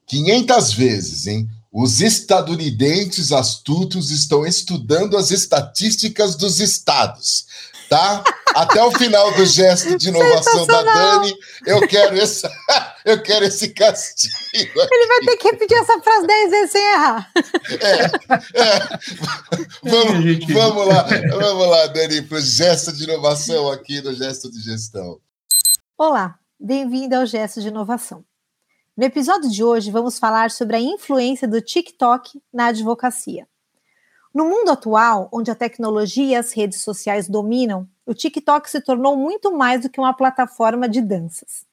500 0.07 0.73
vezes, 0.73 1.27
hein? 1.27 1.47
Os 1.71 2.01
estadunidenses 2.01 3.32
astutos 3.32 4.10
estão 4.10 4.43
estudando 4.43 5.15
as 5.15 5.29
estatísticas 5.29 6.36
dos 6.36 6.60
estados, 6.60 7.45
tá? 7.88 8.23
Até 8.55 8.84
o 8.84 8.91
final 8.91 9.32
do 9.36 9.45
gesto 9.45 9.95
de 9.95 10.10
inovação 10.10 10.65
da 10.65 10.82
Dani, 10.82 11.32
eu 11.67 11.88
quero 11.88 12.17
esse, 12.17 12.47
eu 13.05 13.21
quero 13.21 13.45
esse 13.45 13.69
castigo. 13.69 14.82
Aqui. 14.82 14.95
Ele 14.95 15.08
vai 15.08 15.19
ter 15.19 15.38
que 15.38 15.47
repetir 15.51 15.77
essa 15.77 16.01
frase 16.01 16.25
dez 16.25 16.49
vezes 16.49 16.71
sem 16.71 16.91
errar. 16.91 17.32
É, 17.69 18.05
é. 18.60 18.79
Vamos, 19.84 20.45
vamos 20.51 20.88
lá, 20.88 21.03
vamos 21.38 21.67
lá, 21.67 21.86
Dani, 21.86 22.23
para 22.23 22.39
o 22.39 22.41
gesto 22.41 22.91
de 22.91 23.03
inovação 23.03 23.71
aqui 23.71 24.01
no 24.01 24.12
gesto 24.15 24.49
de 24.49 24.60
gestão. 24.60 25.19
Olá, 25.95 26.39
bem-vindo 26.60 27.15
ao 27.15 27.27
gesto 27.27 27.62
de 27.62 27.67
inovação. 27.67 28.25
No 28.99 29.05
episódio 29.05 29.49
de 29.49 29.63
hoje, 29.63 29.91
vamos 29.91 30.19
falar 30.19 30.51
sobre 30.51 30.75
a 30.75 30.81
influência 30.81 31.47
do 31.47 31.62
TikTok 31.62 32.41
na 32.51 32.65
advocacia. 32.65 33.47
No 34.33 34.43
mundo 34.43 34.71
atual, 34.71 35.29
onde 35.31 35.49
a 35.49 35.55
tecnologia 35.55 36.25
e 36.25 36.35
as 36.35 36.51
redes 36.51 36.81
sociais 36.81 37.29
dominam, 37.29 37.88
o 38.05 38.13
TikTok 38.13 38.69
se 38.69 38.81
tornou 38.81 39.15
muito 39.15 39.55
mais 39.55 39.83
do 39.83 39.89
que 39.89 40.01
uma 40.01 40.13
plataforma 40.13 40.89
de 40.89 40.99
danças. 40.99 41.65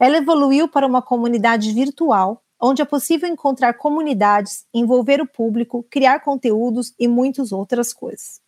Ela 0.00 0.16
evoluiu 0.16 0.66
para 0.66 0.86
uma 0.86 1.02
comunidade 1.02 1.70
virtual, 1.74 2.42
onde 2.58 2.80
é 2.80 2.86
possível 2.86 3.28
encontrar 3.28 3.74
comunidades, 3.74 4.64
envolver 4.72 5.20
o 5.20 5.28
público, 5.28 5.84
criar 5.90 6.20
conteúdos 6.20 6.94
e 6.98 7.06
muitas 7.06 7.52
outras 7.52 7.92
coisas. 7.92 8.40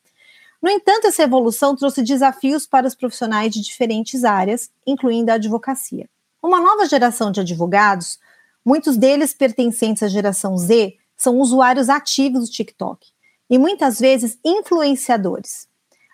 No 0.63 0.71
entanto, 0.71 1.09
essa 1.09 1.25
evolução 1.25 1.77
trouxe 1.77 2.03
desafios 2.03 2.67
para 2.67 2.87
os 2.87 2.95
profissionais 2.95 3.53
de 3.53 3.61
diferentes 3.61 4.25
áreas, 4.25 4.71
incluindo 4.87 5.31
a 5.31 5.35
advocacia. 5.35 6.09
Uma 6.45 6.61
nova 6.61 6.85
geração 6.85 7.31
de 7.31 7.41
advogados, 7.41 8.19
muitos 8.63 8.99
deles 8.99 9.33
pertencentes 9.33 10.03
à 10.03 10.09
geração 10.09 10.59
Z, 10.59 10.95
são 11.17 11.39
usuários 11.39 11.89
ativos 11.89 12.51
do 12.51 12.53
TikTok 12.53 13.07
e 13.49 13.57
muitas 13.57 13.99
vezes 13.99 14.39
influenciadores. 14.45 15.67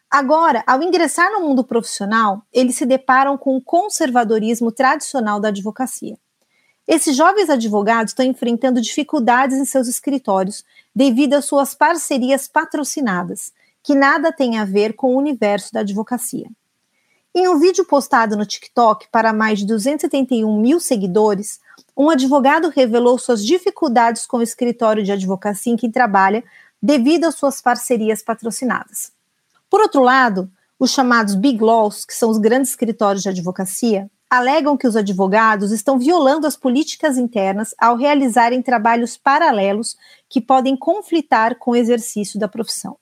Agora, 0.09 0.63
ao 0.69 0.85
ingressar 0.85 1.33
no 1.33 1.41
mundo 1.41 1.65
profissional, 1.65 2.43
eles 2.53 2.77
se 2.77 2.87
deparam 2.87 3.37
com 3.37 3.57
o 3.57 3.61
conservadorismo 3.61 4.71
tradicional 4.71 5.41
da 5.41 5.49
advocacia. 5.49 6.17
Esses 6.87 7.17
jovens 7.17 7.51
advogados 7.51 8.13
estão 8.13 8.25
enfrentando 8.25 8.81
dificuldades 8.81 9.59
em 9.59 9.65
seus 9.65 9.89
escritórios 9.89 10.63
devido 10.95 11.35
às 11.35 11.45
suas 11.45 11.75
parcerias 11.75 12.47
patrocinadas, 12.47 13.51
que 13.83 13.97
nada 13.97 14.31
têm 14.31 14.61
a 14.61 14.65
ver 14.65 14.93
com 14.93 15.13
o 15.13 15.19
universo 15.19 15.73
da 15.73 15.81
advocacia. 15.81 16.49
Em 17.33 17.47
um 17.47 17.61
vídeo 17.61 17.85
postado 17.85 18.37
no 18.37 18.45
TikTok 18.45 19.07
para 19.13 19.33
mais 19.33 19.61
de 19.61 19.67
271 19.67 20.61
mil 20.61 20.81
seguidores, 20.81 21.61
um 21.97 22.11
advogado 22.11 22.69
revelou 22.69 23.17
suas 23.21 23.45
dificuldades 23.45 24.27
com 24.27 24.39
o 24.39 24.43
escritório 24.43 25.05
de 25.05 25.13
advocacia 25.13 25.73
em 25.73 25.77
que 25.77 25.89
trabalha 25.89 26.43
devido 26.83 27.27
às 27.27 27.37
suas 27.37 27.63
parcerias 27.63 28.21
patrocinadas. 28.21 29.13
Por 29.69 29.81
outro 29.81 30.03
lado, 30.03 30.51
os 30.77 30.91
chamados 30.91 31.37
Big 31.37 31.63
Laws, 31.63 32.05
que 32.05 32.15
são 32.15 32.31
os 32.31 32.39
grandes 32.39 32.71
escritórios 32.71 33.23
de 33.23 33.29
advocacia, 33.29 34.11
alegam 34.29 34.77
que 34.77 34.89
os 34.89 34.97
advogados 34.97 35.71
estão 35.71 36.01
violando 36.01 36.49
as 36.49 36.57
políticas 36.57 37.17
internas 37.17 37.73
ao 37.79 37.97
realizarem 37.97 38.61
trabalhos 38.61 39.17
paralelos 39.17 39.97
que 40.29 40.41
podem 40.41 40.77
conflitar 40.77 41.61
com 41.61 41.71
o 41.71 41.77
exercício 41.77 42.41
da 42.41 42.49
profissão. 42.49 42.97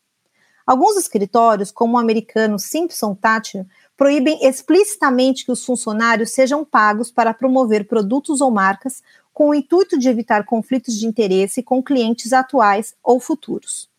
Alguns 0.68 0.98
escritórios, 0.98 1.70
como 1.72 1.96
o 1.96 1.98
americano 1.98 2.58
Simpson 2.58 3.14
Thatcher, 3.14 3.64
proíbem 3.98 4.46
explicitamente 4.46 5.44
que 5.44 5.50
os 5.50 5.64
funcionários 5.64 6.30
sejam 6.30 6.64
pagos 6.64 7.10
para 7.10 7.34
promover 7.34 7.88
produtos 7.88 8.40
ou 8.40 8.48
marcas 8.48 9.02
com 9.34 9.48
o 9.48 9.54
intuito 9.54 9.98
de 9.98 10.08
evitar 10.08 10.44
conflitos 10.44 10.96
de 10.96 11.04
interesse 11.04 11.64
com 11.64 11.82
clientes 11.82 12.32
atuais 12.32 12.94
ou 13.02 13.18
futuros. 13.18 13.90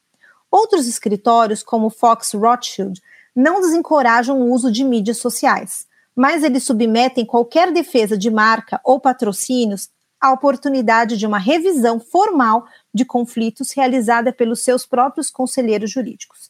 Outros 0.49 0.87
escritórios, 0.87 1.61
como 1.61 1.89
Fox 1.89 2.33
Rothschild, 2.33 3.01
não 3.35 3.59
desencorajam 3.59 4.41
o 4.41 4.51
uso 4.53 4.71
de 4.71 4.85
mídias 4.85 5.17
sociais, 5.17 5.85
mas 6.15 6.43
eles 6.43 6.63
submetem 6.63 7.25
qualquer 7.25 7.71
defesa 7.71 8.17
de 8.17 8.31
marca 8.31 8.79
ou 8.85 9.01
patrocínios 9.01 9.89
à 10.19 10.31
oportunidade 10.31 11.17
de 11.17 11.27
uma 11.27 11.37
revisão 11.37 11.99
formal 11.99 12.65
de 12.93 13.03
conflitos 13.03 13.71
realizada 13.71 14.31
pelos 14.31 14.63
seus 14.63 14.85
próprios 14.85 15.29
conselheiros 15.29 15.91
jurídicos. 15.91 16.49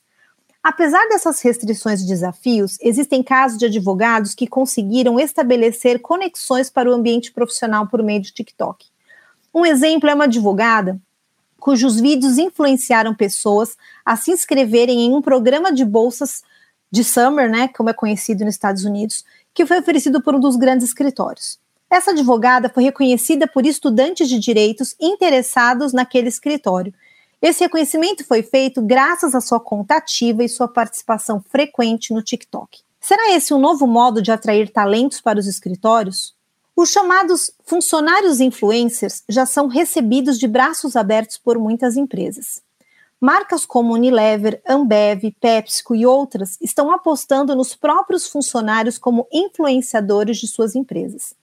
Apesar 0.62 1.08
dessas 1.08 1.42
restrições 1.42 2.02
e 2.02 2.08
desafios, 2.08 2.78
existem 2.82 3.24
casos 3.24 3.58
de 3.58 3.66
advogados 3.66 4.36
que 4.36 4.46
conseguiram 4.46 5.20
estabelecer 5.20 6.00
conexões 6.00 6.70
para 6.70 6.90
o 6.90 6.94
ambiente 6.94 7.32
profissional 7.32 7.88
por 7.88 8.04
meio 8.04 8.22
de 8.22 8.34
TikTok. 8.34 8.86
Um 9.54 9.66
exemplo 9.66 10.10
é 10.10 10.14
uma 10.14 10.26
advogada 10.26 11.00
cujos 11.60 12.00
vídeos 12.00 12.38
influenciaram 12.38 13.14
pessoas 13.14 13.78
a 14.06 14.16
se 14.16 14.32
inscreverem 14.32 15.02
em 15.02 15.14
um 15.14 15.22
programa 15.22 15.72
de 15.72 15.84
bolsas 15.84 16.42
de 16.92 17.04
summer, 17.04 17.50
né, 17.50 17.68
como 17.68 17.90
é 17.90 17.94
conhecido 17.94 18.46
nos 18.46 18.56
Estados 18.56 18.84
Unidos, 18.86 19.24
que 19.54 19.66
foi 19.66 19.80
oferecido 19.80 20.24
por 20.24 20.34
um 20.34 20.40
dos 20.40 20.56
grandes 20.56 20.88
escritórios. 20.88 21.60
Essa 21.90 22.12
advogada 22.12 22.70
foi 22.70 22.84
reconhecida 22.84 23.48
por 23.48 23.66
estudantes 23.66 24.30
de 24.30 24.40
direitos 24.40 24.96
interessados 25.00 25.92
naquele 25.92 26.30
escritório 26.30 26.94
esse 27.42 27.64
reconhecimento 27.64 28.26
foi 28.26 28.44
feito 28.44 28.82
graças 28.82 29.34
à 29.34 29.40
sua 29.40 29.60
conta 29.60 29.96
ativa 29.96 30.44
e 30.44 30.50
sua 30.50 30.68
participação 30.68 31.42
frequente 31.50 32.14
no 32.14 32.22
TikTok. 32.22 32.80
Será 33.00 33.32
esse 33.32 33.54
um 33.54 33.60
novo 33.60 33.88
modo 33.88 34.22
de 34.22 34.32
atrair 34.32 34.70
talentos 34.70 35.22
para 35.22 35.40
os 35.40 35.48
escritórios? 35.48 36.36
Os 36.76 36.90
chamados 36.90 37.52
funcionários 37.66 38.40
influencers 38.40 39.24
já 39.28 39.46
são 39.46 39.68
recebidos 39.68 40.38
de 40.38 40.48
braços 40.48 40.96
abertos 40.96 41.38
por 41.38 41.58
muitas 41.58 41.96
empresas. 41.96 42.62
Marcas 43.22 43.66
como 43.66 43.94
Unilever, 43.94 44.62
Ambev, 44.68 45.36
PepsiCo 45.42 45.94
e 45.94 46.06
outras 46.06 46.58
estão 46.62 46.90
apostando 46.92 47.54
nos 47.54 47.76
próprios 47.76 48.28
funcionários 48.28 48.98
como 48.98 49.28
influenciadores 49.32 50.38
de 50.38 50.48
suas 50.48 50.74
empresas. 50.74 51.34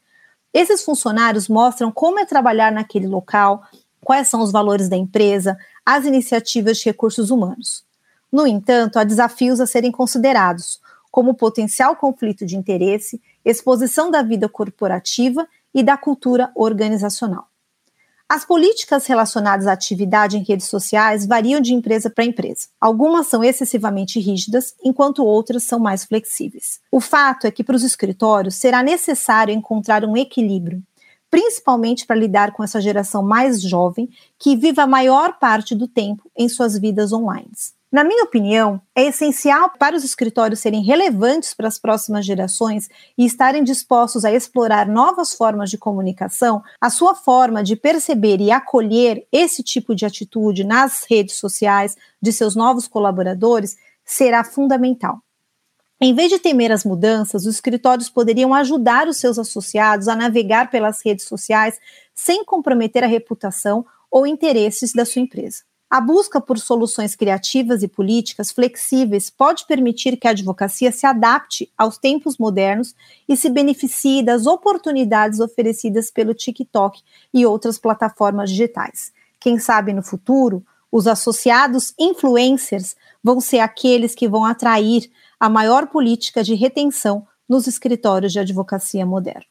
Esses 0.54 0.82
funcionários 0.82 1.48
mostram 1.48 1.92
como 1.92 2.18
é 2.18 2.24
trabalhar 2.24 2.72
naquele 2.72 3.06
local, 3.06 3.62
quais 4.06 4.28
são 4.28 4.40
os 4.40 4.52
valores 4.52 4.88
da 4.88 4.96
empresa, 4.96 5.58
as 5.84 6.04
iniciativas 6.04 6.78
de 6.78 6.84
recursos 6.84 7.28
humanos. 7.28 7.84
No 8.30 8.46
entanto, 8.46 9.00
há 9.00 9.04
desafios 9.04 9.60
a 9.60 9.66
serem 9.66 9.90
considerados, 9.90 10.80
como 11.10 11.34
potencial 11.34 11.96
conflito 11.96 12.46
de 12.46 12.56
interesse, 12.56 13.20
exposição 13.44 14.08
da 14.08 14.22
vida 14.22 14.48
corporativa 14.48 15.44
e 15.74 15.82
da 15.82 15.96
cultura 15.96 16.52
organizacional. 16.54 17.48
As 18.28 18.44
políticas 18.44 19.06
relacionadas 19.06 19.66
à 19.66 19.72
atividade 19.72 20.38
em 20.38 20.44
redes 20.44 20.68
sociais 20.68 21.26
variam 21.26 21.60
de 21.60 21.74
empresa 21.74 22.08
para 22.08 22.24
empresa. 22.24 22.68
Algumas 22.80 23.26
são 23.26 23.42
excessivamente 23.42 24.20
rígidas, 24.20 24.76
enquanto 24.84 25.24
outras 25.24 25.64
são 25.64 25.80
mais 25.80 26.04
flexíveis. 26.04 26.78
O 26.92 27.00
fato 27.00 27.44
é 27.44 27.50
que 27.50 27.64
para 27.64 27.74
os 27.74 27.82
escritórios 27.82 28.54
será 28.54 28.84
necessário 28.84 29.52
encontrar 29.52 30.04
um 30.04 30.16
equilíbrio 30.16 30.80
principalmente 31.30 32.06
para 32.06 32.16
lidar 32.16 32.52
com 32.52 32.62
essa 32.62 32.80
geração 32.80 33.22
mais 33.22 33.60
jovem 33.60 34.08
que 34.38 34.56
vive 34.56 34.80
a 34.80 34.86
maior 34.86 35.38
parte 35.38 35.74
do 35.74 35.88
tempo 35.88 36.30
em 36.36 36.48
suas 36.48 36.78
vidas 36.78 37.12
online. 37.12 37.50
Na 37.90 38.02
minha 38.02 38.24
opinião, 38.24 38.80
é 38.94 39.04
essencial 39.04 39.70
para 39.78 39.96
os 39.96 40.04
escritórios 40.04 40.60
serem 40.60 40.82
relevantes 40.82 41.54
para 41.54 41.68
as 41.68 41.78
próximas 41.78 42.26
gerações 42.26 42.88
e 43.16 43.24
estarem 43.24 43.62
dispostos 43.62 44.24
a 44.24 44.32
explorar 44.32 44.88
novas 44.88 45.32
formas 45.32 45.70
de 45.70 45.78
comunicação, 45.78 46.62
a 46.80 46.90
sua 46.90 47.14
forma 47.14 47.62
de 47.62 47.76
perceber 47.76 48.40
e 48.40 48.50
acolher 48.50 49.26
esse 49.32 49.62
tipo 49.62 49.94
de 49.94 50.04
atitude 50.04 50.64
nas 50.64 51.06
redes 51.08 51.38
sociais 51.38 51.96
de 52.20 52.32
seus 52.32 52.56
novos 52.56 52.88
colaboradores 52.88 53.76
será 54.04 54.42
fundamental. 54.42 55.20
Em 55.98 56.14
vez 56.14 56.30
de 56.30 56.38
temer 56.38 56.70
as 56.70 56.84
mudanças, 56.84 57.46
os 57.46 57.54
escritórios 57.54 58.10
poderiam 58.10 58.52
ajudar 58.52 59.08
os 59.08 59.16
seus 59.16 59.38
associados 59.38 60.08
a 60.08 60.14
navegar 60.14 60.70
pelas 60.70 61.02
redes 61.02 61.26
sociais 61.26 61.78
sem 62.14 62.44
comprometer 62.44 63.02
a 63.02 63.06
reputação 63.06 63.84
ou 64.10 64.26
interesses 64.26 64.92
da 64.92 65.06
sua 65.06 65.22
empresa. 65.22 65.62
A 65.88 66.00
busca 66.00 66.38
por 66.38 66.58
soluções 66.58 67.14
criativas 67.16 67.82
e 67.82 67.88
políticas 67.88 68.50
flexíveis 68.50 69.30
pode 69.30 69.66
permitir 69.66 70.18
que 70.18 70.26
a 70.26 70.32
advocacia 70.32 70.92
se 70.92 71.06
adapte 71.06 71.72
aos 71.78 71.96
tempos 71.96 72.36
modernos 72.36 72.94
e 73.26 73.36
se 73.36 73.48
beneficie 73.48 74.22
das 74.22 74.46
oportunidades 74.46 75.40
oferecidas 75.40 76.10
pelo 76.10 76.34
TikTok 76.34 77.00
e 77.32 77.46
outras 77.46 77.78
plataformas 77.78 78.50
digitais. 78.50 79.12
Quem 79.40 79.58
sabe 79.58 79.94
no 79.94 80.02
futuro, 80.02 80.62
os 80.90 81.06
associados 81.06 81.94
influencers 81.98 82.96
vão 83.22 83.40
ser 83.40 83.60
aqueles 83.60 84.14
que 84.14 84.28
vão 84.28 84.44
atrair 84.44 85.10
a 85.40 85.48
maior 85.48 85.88
política 85.88 86.42
de 86.42 86.54
retenção 86.54 87.26
nos 87.48 87.66
escritórios 87.66 88.32
de 88.32 88.38
advocacia 88.38 89.06
moderna. 89.06 89.44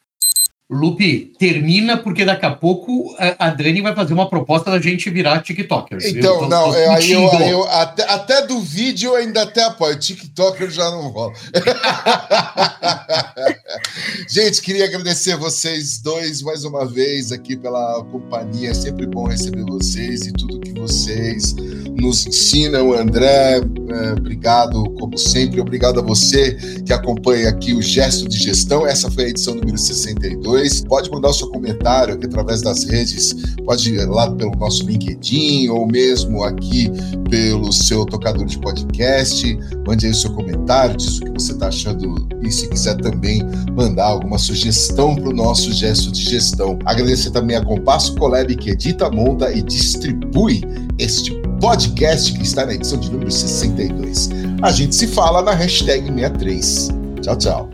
Lupe, 0.68 1.32
termina 1.38 1.96
porque 1.96 2.24
daqui 2.24 2.44
a 2.44 2.50
pouco 2.50 3.14
a 3.38 3.50
Dani 3.50 3.80
vai 3.80 3.94
fazer 3.94 4.12
uma 4.12 4.28
proposta 4.28 4.68
da 4.68 4.80
gente 4.80 5.08
virar 5.08 5.40
TikTokers. 5.40 6.06
Então, 6.06 6.40
tô, 6.40 6.48
não, 6.48 6.72
tô 6.72 6.74
é, 6.74 6.88
aí, 6.88 7.12
eu, 7.12 7.30
aí 7.30 7.50
eu, 7.50 7.62
até, 7.70 8.02
até 8.02 8.46
do 8.48 8.60
vídeo 8.60 9.10
eu 9.10 9.14
ainda 9.14 9.42
até 9.42 9.62
apoio. 9.62 9.96
TikToker 9.96 10.68
já 10.68 10.90
não 10.90 11.10
rola. 11.10 11.32
gente, 14.28 14.60
queria 14.60 14.86
agradecer 14.86 15.36
vocês 15.36 16.00
dois 16.00 16.42
mais 16.42 16.64
uma 16.64 16.84
vez 16.84 17.30
aqui 17.30 17.56
pela 17.56 18.04
companhia. 18.10 18.70
É 18.70 18.74
sempre 18.74 19.06
bom 19.06 19.28
receber 19.28 19.62
vocês 19.62 20.26
e 20.26 20.32
tudo 20.32 20.58
que 20.58 20.72
vocês 20.72 21.54
nos 21.96 22.26
ensinam. 22.26 22.92
André, 22.92 23.58
é, 23.58 24.12
obrigado, 24.12 24.84
como 24.98 25.16
sempre. 25.18 25.60
Obrigado 25.60 26.00
a 26.00 26.02
você 26.02 26.54
que 26.84 26.92
acompanha 26.92 27.48
aqui 27.48 27.72
o 27.72 27.82
Gesto 27.82 28.28
de 28.28 28.38
Gestão. 28.38 28.86
Essa 28.86 29.10
foi 29.10 29.24
a 29.24 29.28
edição 29.28 29.54
número 29.54 29.78
62. 29.78 30.84
Pode 30.84 31.10
mandar 31.10 31.28
o 31.28 31.34
seu 31.34 31.48
comentário 31.48 32.14
aqui 32.14 32.26
através 32.26 32.62
das 32.62 32.84
redes, 32.84 33.34
pode 33.64 33.92
ir 33.92 34.06
lá 34.06 34.30
pelo 34.30 34.52
nosso 34.56 34.86
LinkedIn 34.86 35.68
ou 35.68 35.86
mesmo 35.86 36.42
aqui 36.44 36.90
pelo 37.30 37.72
seu 37.72 38.04
tocador 38.04 38.46
de 38.46 38.58
podcast. 38.58 39.58
Mande 39.86 40.06
aí 40.06 40.12
o 40.12 40.14
seu 40.14 40.32
comentário, 40.32 40.96
diz 40.96 41.18
o 41.18 41.24
que 41.24 41.30
você 41.30 41.52
está 41.52 41.68
achando 41.68 42.26
e 42.42 42.50
se 42.50 42.68
quiser 42.68 42.96
também 42.96 43.42
mandar 43.72 44.06
alguma 44.06 44.38
sugestão 44.38 45.14
para 45.14 45.28
o 45.28 45.32
nosso 45.32 45.72
gesto 45.72 46.12
de 46.12 46.22
gestão. 46.22 46.78
Agradecer 46.84 47.30
também 47.30 47.56
a 47.56 47.64
Compasso 47.64 48.14
Colab 48.16 48.54
que 48.56 48.70
edita, 48.70 49.10
monta 49.10 49.52
e 49.52 49.62
distribui 49.62 50.62
este 50.98 51.34
podcast 51.60 52.32
que 52.32 52.42
está 52.42 52.66
na 52.66 52.74
edição 52.74 52.98
de 52.98 53.10
número 53.10 53.30
62. 53.30 54.30
A 54.62 54.70
gente 54.70 54.94
se 54.94 55.06
fala 55.06 55.42
na 55.42 55.52
hashtag 55.52 56.02
63. 56.06 56.88
Tchau, 57.22 57.36
tchau. 57.36 57.68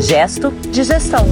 Gesto 0.00 0.50
de 0.70 0.82
gestão. 0.82 1.26